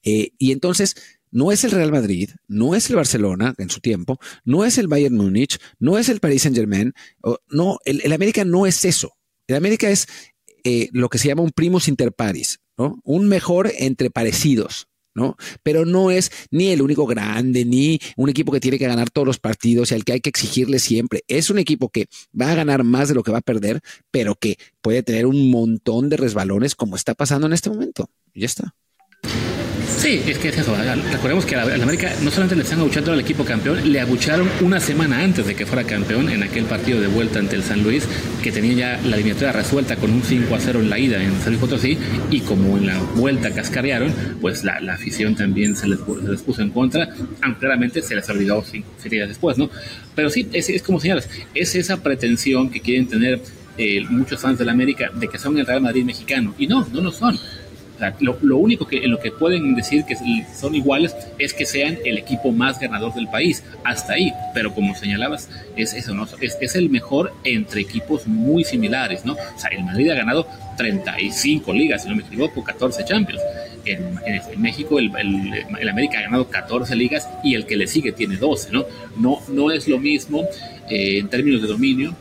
[0.03, 0.95] Eh, y entonces,
[1.31, 4.87] no es el Real Madrid, no es el Barcelona en su tiempo, no es el
[4.87, 6.93] Bayern Múnich, no es el Paris Saint Germain,
[7.49, 9.13] no, el, América no es eso.
[9.47, 10.07] El América es
[10.63, 12.99] eh, lo que se llama un primus inter paris, ¿no?
[13.03, 15.35] Un mejor entre parecidos, ¿no?
[15.63, 19.27] Pero no es ni el único grande, ni un equipo que tiene que ganar todos
[19.27, 21.23] los partidos y al que hay que exigirle siempre.
[21.27, 22.07] Es un equipo que
[22.39, 23.81] va a ganar más de lo que va a perder,
[24.11, 28.09] pero que puede tener un montón de resbalones como está pasando en este momento.
[28.33, 28.75] Y ya está.
[29.99, 30.73] Sí, es que es eso.
[31.11, 34.49] Recordemos que a la, América no solamente le están abuchando al equipo campeón, le abucharon
[34.61, 37.83] una semana antes de que fuera campeón en aquel partido de vuelta ante el San
[37.83, 38.07] Luis,
[38.41, 41.37] que tenía ya la eliminatoria resuelta con un 5 a 0 en la ida en
[41.41, 41.97] San Luis Potosí,
[42.31, 47.09] y como en la vuelta cascarearon, pues la, afición también se les, puso en contra,
[47.41, 49.69] aunque claramente se les olvidó cinco, días después, ¿no?
[50.15, 53.41] Pero sí, es, es como señalas, es esa pretensión que quieren tener
[53.77, 56.87] eh, muchos fans de la América de que son el Real Madrid mexicano, y no,
[56.93, 57.37] no lo son
[58.19, 60.15] lo, único que en lo que pueden decir que
[60.53, 63.63] son iguales es que sean el equipo más ganador del país.
[63.83, 64.33] Hasta ahí.
[64.53, 66.27] Pero como señalabas, es eso, ¿no?
[66.41, 69.35] Es, el mejor entre equipos muy similares, ¿no?
[69.71, 70.47] El Madrid ha ganado
[70.77, 73.41] 35 ligas, si no me equivoco, 14 Champions.
[73.85, 74.19] En,
[74.61, 75.11] México el,
[75.89, 78.85] América ha ganado 14 ligas y el que le sigue tiene 12, ¿no?
[79.17, 80.43] No, no es lo mismo
[80.89, 82.15] eh, en términos de dominio,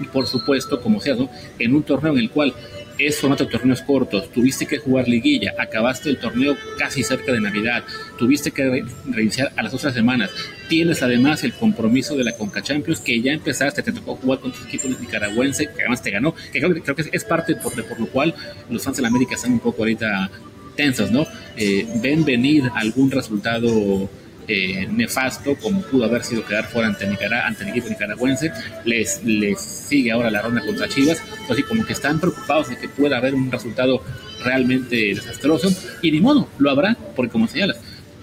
[0.00, 1.28] y por supuesto, como sea, ¿no?
[1.58, 2.54] En un torneo en el cual
[2.98, 7.40] es formato de torneos cortos, tuviste que jugar liguilla, acabaste el torneo casi cerca de
[7.40, 7.84] Navidad,
[8.18, 10.30] tuviste que reiniciar a las otras semanas,
[10.68, 14.52] tienes además el compromiso de la Conca Champions que ya empezaste, te tocó jugar con
[14.52, 18.06] tu equipo nicaragüense, que además te ganó, que creo, que es parte por, por lo
[18.06, 18.34] cual
[18.70, 20.30] los fans de la América están un poco ahorita
[20.76, 21.26] tensos, ¿no?
[21.56, 24.08] Eh, ven venir algún resultado
[24.48, 28.52] eh, nefasto como pudo haber sido quedar fuera ante, ante el equipo nicaragüense.
[28.84, 31.22] Les, les sigue ahora la ronda contra Chivas.
[31.50, 34.02] Así como que están preocupados de que pueda haber un resultado
[34.44, 35.68] realmente desastroso.
[36.02, 37.78] Y ni modo, lo habrá, porque como señalas,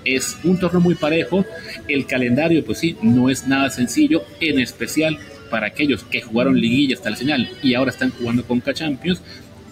[0.05, 1.45] es un torneo muy parejo.
[1.88, 5.17] El calendario, pues sí, no es nada sencillo, en especial
[5.49, 9.21] para aquellos que jugaron liguilla hasta el final y ahora están jugando con Champions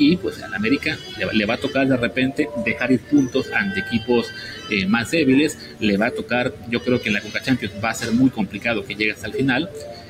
[0.01, 0.97] y pues al América
[1.31, 4.31] le, va a tocar de repente dejar ir puntos ante equipos
[4.71, 7.91] eh, más débiles, le va a tocar, yo creo que en la Coca Champions va
[7.91, 9.69] a ser muy complicado que llegue hasta el final,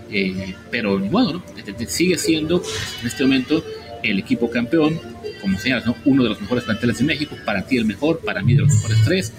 [0.09, 1.43] eh, pero bueno,
[1.87, 2.63] sigue siendo
[3.01, 3.65] en este momento
[4.01, 4.97] el equipo campeón,
[5.41, 5.97] como señalas, ¿no?
[6.05, 8.73] uno de los mejores planteles de México, para ti el mejor, para mí de los
[8.73, 9.33] mejores tres,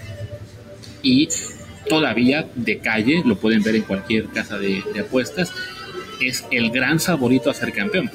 [1.01, 1.29] y
[1.89, 5.51] todavía de calle, lo pueden ver en cualquier casa de, apuestas,
[6.21, 8.11] es el gran favorito a ser campeón.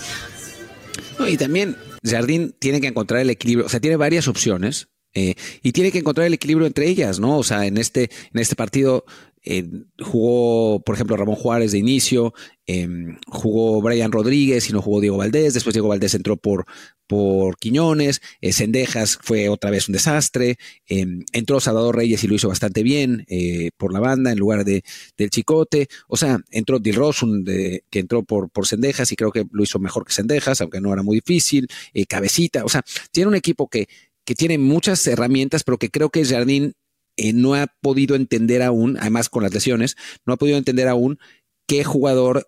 [1.26, 5.72] y también Jardín tiene que encontrar el equilibrio, o sea, tiene varias opciones eh, y
[5.72, 7.38] tiene que encontrar el equilibrio entre ellas, ¿no?
[7.38, 9.04] O sea, en este, en este partido
[9.50, 9.66] eh,
[9.98, 12.34] jugó, por ejemplo, Ramón Juárez de inicio,
[12.66, 16.66] em, jugó Brian Rodríguez y no jugó Diego Valdés, después Diego Valdés entró por,
[17.06, 22.34] por Quiñones, eh, Cendejas fue otra vez un desastre, em, entró Salvador Reyes y lo
[22.34, 24.84] hizo bastante bien eh, por la banda en lugar de,
[25.16, 29.46] del Chicote, o sea, entró Dilrosun de, que entró por, por Cendejas y creo que
[29.50, 31.68] lo hizo mejor que Cendejas, aunque no era muy difícil,
[32.06, 32.82] Cabecita, o sea,
[33.12, 33.88] tiene un equipo que,
[34.26, 36.74] que tiene muchas herramientas, pero que creo que Jardín
[37.18, 41.18] eh, no ha podido entender aún, además con las lesiones, no ha podido entender aún
[41.66, 42.46] qué jugador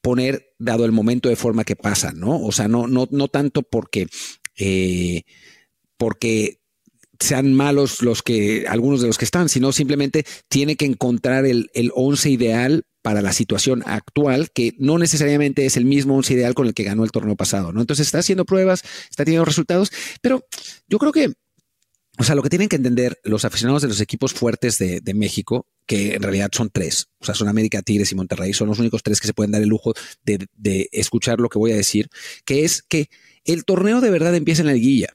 [0.00, 2.40] poner dado el momento de forma que pasa, ¿no?
[2.40, 4.06] O sea, no, no, no tanto porque,
[4.56, 5.24] eh,
[5.96, 6.60] porque
[7.18, 11.70] sean malos los que, algunos de los que están, sino simplemente tiene que encontrar el,
[11.74, 16.54] el once ideal para la situación actual, que no necesariamente es el mismo once ideal
[16.54, 17.80] con el que ganó el torneo pasado, ¿no?
[17.80, 19.90] Entonces está haciendo pruebas, está teniendo resultados,
[20.22, 20.44] pero
[20.88, 21.32] yo creo que
[22.18, 25.66] o sea, lo que tienen que entender los aficionados de los equipos fuertes de, México,
[25.86, 29.02] que en realidad son tres, o sea, son América, Tigres y Monterrey, son los únicos
[29.02, 29.92] tres que se pueden dar el lujo
[30.24, 32.08] de, escuchar lo que voy a decir,
[32.44, 33.10] que es que
[33.44, 35.08] el torneo de verdad empieza en la liguilla,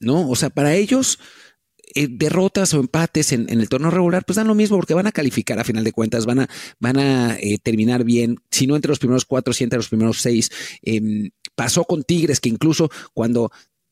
[0.00, 0.28] ¿no?
[0.28, 1.18] O sea, para ellos,
[1.94, 5.12] eh, derrotas o empates en, el torneo regular, pues dan lo mismo porque van a
[5.12, 9.24] calificar a final de cuentas, van a, eh, terminar bien, si no entre los primeros
[9.24, 10.50] cuatro, si entre los primeros seis.
[10.82, 13.50] Em, pasó con Tigres, que incluso cuando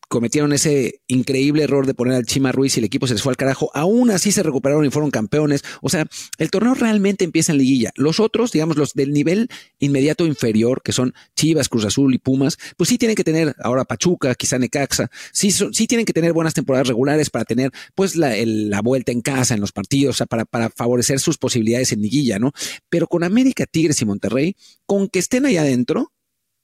[0.08, 3.32] cometieron ese increíble error de poner al Chima Ruiz y el equipo se les fue
[3.32, 3.70] al carajo.
[3.74, 5.62] Aún así se recuperaron y fueron campeones.
[5.82, 6.06] O sea,
[6.38, 7.90] el torneo realmente empieza en liguilla.
[7.96, 9.48] Los otros, digamos, los del nivel
[9.78, 13.84] inmediato inferior, que son Chivas, Cruz Azul y Pumas, pues sí tienen que tener ahora
[13.84, 18.34] Pachuca, quizá Necaxa, sí, sí tienen que tener buenas temporadas regulares para tener pues la,
[18.44, 22.02] la vuelta en casa en los partidos, o sea, para, para favorecer sus posibilidades en
[22.02, 22.52] liguilla, ¿no?
[22.88, 26.12] Pero con América, Tigres y Monterrey, con que estén allá adentro,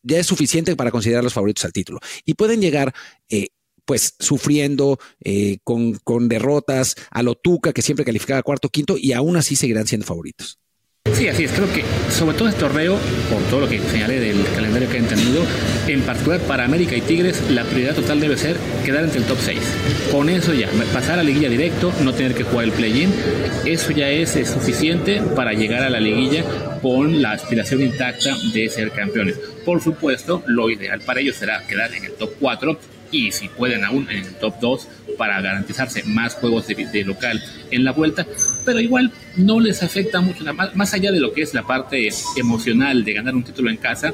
[0.03, 2.00] ya es suficiente para considerar los favoritos al título.
[2.24, 2.94] Y pueden llegar,
[3.28, 3.48] eh,
[3.84, 9.12] pues, sufriendo eh, con, con, derrotas a lo Tuca, que siempre calificaba cuarto, quinto, y
[9.12, 10.59] aún así seguirán siendo favoritos.
[11.22, 11.53] Sí, así es.
[11.53, 12.96] Creo que sobre todo este torneo,
[13.30, 15.44] por todo lo que señalé del calendario que han tenido,
[15.86, 19.38] en particular para América y Tigres, la prioridad total debe ser quedar entre el top
[19.40, 19.59] 6.
[20.11, 23.12] Con eso ya, pasar a la liguilla directo, no tener que jugar el play-in,
[23.64, 26.44] eso ya es, suficiente para llegar a la liguilla
[26.80, 29.38] con la aspiración intacta de ser campeones.
[29.64, 32.78] Por supuesto, lo ideal para ellos será quedar en el top 4
[33.12, 37.40] y si pueden aún en el top 2 para garantizarse más juegos de, local
[37.70, 38.26] en la vuelta,
[38.64, 42.08] pero igual no les afecta mucho, más, más allá de lo que es la parte
[42.36, 44.12] emocional de ganar un título en casa,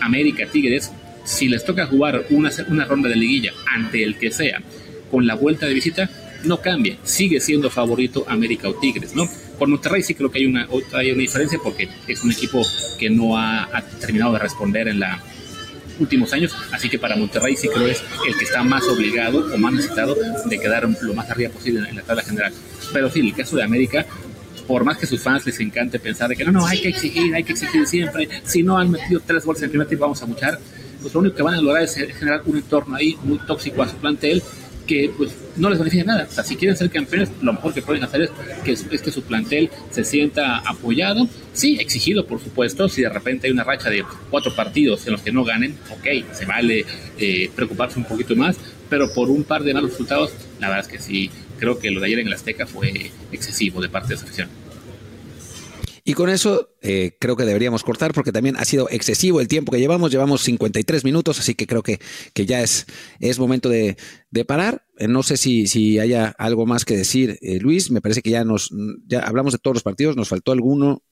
[0.00, 0.92] América Tigres,
[1.24, 4.62] si les toca jugar una, una ronda de liguilla ante el que sea,
[5.10, 6.08] con la vuelta de visita,
[6.44, 9.28] no cambia, sigue siendo favorito América o Tigres, ¿no?
[9.58, 12.62] Por Monterrey sí creo que hay una, hay una diferencia porque es un equipo
[12.98, 15.22] que no ha terminado de responder en la,
[16.00, 19.58] últimos años, así que para Monterrey sí creo es el que está más obligado o
[19.58, 22.52] más necesitado de quedar lo más arriba posible en la tabla general.
[22.92, 24.06] Pero sí, el caso de América,
[24.66, 27.34] por más que sus fans les encante pensar de que no, no, hay que exigir,
[27.34, 30.22] hay que exigir siempre, si no han metido tres goles en el primer tiempo vamos
[30.22, 30.58] a muchar,
[31.00, 33.88] pues lo único que van a lograr es generar un entorno ahí muy tóxico a
[33.88, 34.42] su plantel
[34.86, 36.26] que pues no les beneficia nada.
[36.28, 38.30] O sea, si quieren ser campeones, lo mejor que pueden hacer es
[38.64, 43.46] que, es que su plantel se sienta apoyado, sí, exigido por supuesto, si de repente
[43.46, 46.84] hay una racha de cuatro partidos en los que no ganen, ok, se vale
[47.18, 48.56] eh, preocuparse un poquito más,
[48.88, 52.00] pero por un par de malos resultados, la verdad es que sí, creo que lo
[52.00, 54.48] de ayer en el Azteca fue excesivo de parte de esa afición.
[56.04, 59.72] Y con eso eh, creo que deberíamos cortar porque también ha sido excesivo el tiempo
[59.72, 60.10] que llevamos.
[60.10, 62.00] Llevamos 53 minutos, así que creo que,
[62.34, 62.86] que ya es,
[63.18, 63.96] es momento de,
[64.30, 64.86] de parar.
[64.98, 67.90] Eh, no sé si, si haya algo más que decir, eh, Luis.
[67.90, 68.70] Me parece que ya nos
[69.06, 70.16] ya hablamos de todos los partidos.
[70.16, 71.02] Nos faltó alguno.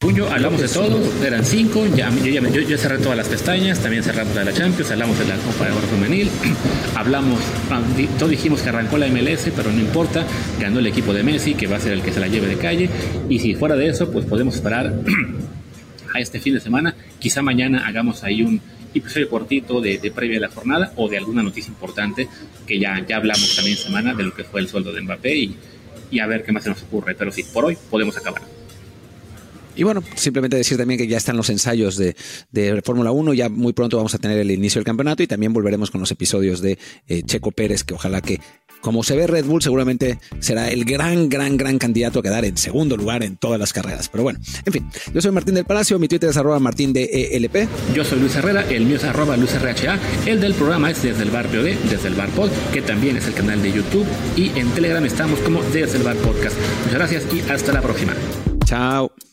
[0.00, 4.34] Puño, hablamos de todo, eran cinco, ya, yo, ya, cerré todas las pestañas, también cerramos
[4.34, 6.30] la la Champions, hablamos de la Copa de Oro Femenil,
[6.96, 7.38] hablamos,
[7.70, 7.82] ah,
[8.18, 10.24] todos dijimos que arrancó la MLS, pero no importa,
[10.58, 12.56] ganó el equipo de Messi, que va a ser el que se la lleve de
[12.56, 12.88] calle,
[13.28, 14.90] y si fuera de eso, pues podemos esperar
[16.14, 18.58] a este fin de semana, quizá mañana hagamos ahí un
[18.94, 22.26] episodio cortito de, de previa de la jornada o de alguna noticia importante,
[22.66, 25.56] que ya, ya hablamos también semana de lo que fue el sueldo de Mbappé y,
[26.10, 28.59] y a ver qué más se nos ocurre, pero sí, por hoy podemos acabar.
[29.76, 32.16] Y bueno, simplemente decir también que ya están los ensayos de,
[32.50, 35.52] de Fórmula 1, ya muy pronto vamos a tener el inicio del campeonato y también
[35.52, 38.40] volveremos con los episodios de eh, Checo Pérez, que ojalá que
[38.80, 42.56] como se ve Red Bull seguramente será el gran, gran, gran candidato a quedar en
[42.56, 44.08] segundo lugar en todas las carreras.
[44.08, 47.04] Pero bueno, en fin, yo soy Martín del Palacio, mi Twitter es arroba martín de
[47.32, 47.68] ELP.
[47.94, 51.22] Yo soy Luis Herrera, el mío es arroba Luis RHA, el del programa es desde
[51.22, 54.06] el bar POD, desde el bar pod, que también es el canal de YouTube
[54.36, 56.56] y en Telegram estamos como desde el bar podcast.
[56.84, 58.14] Muchas gracias y hasta la próxima.
[58.64, 59.29] Chao.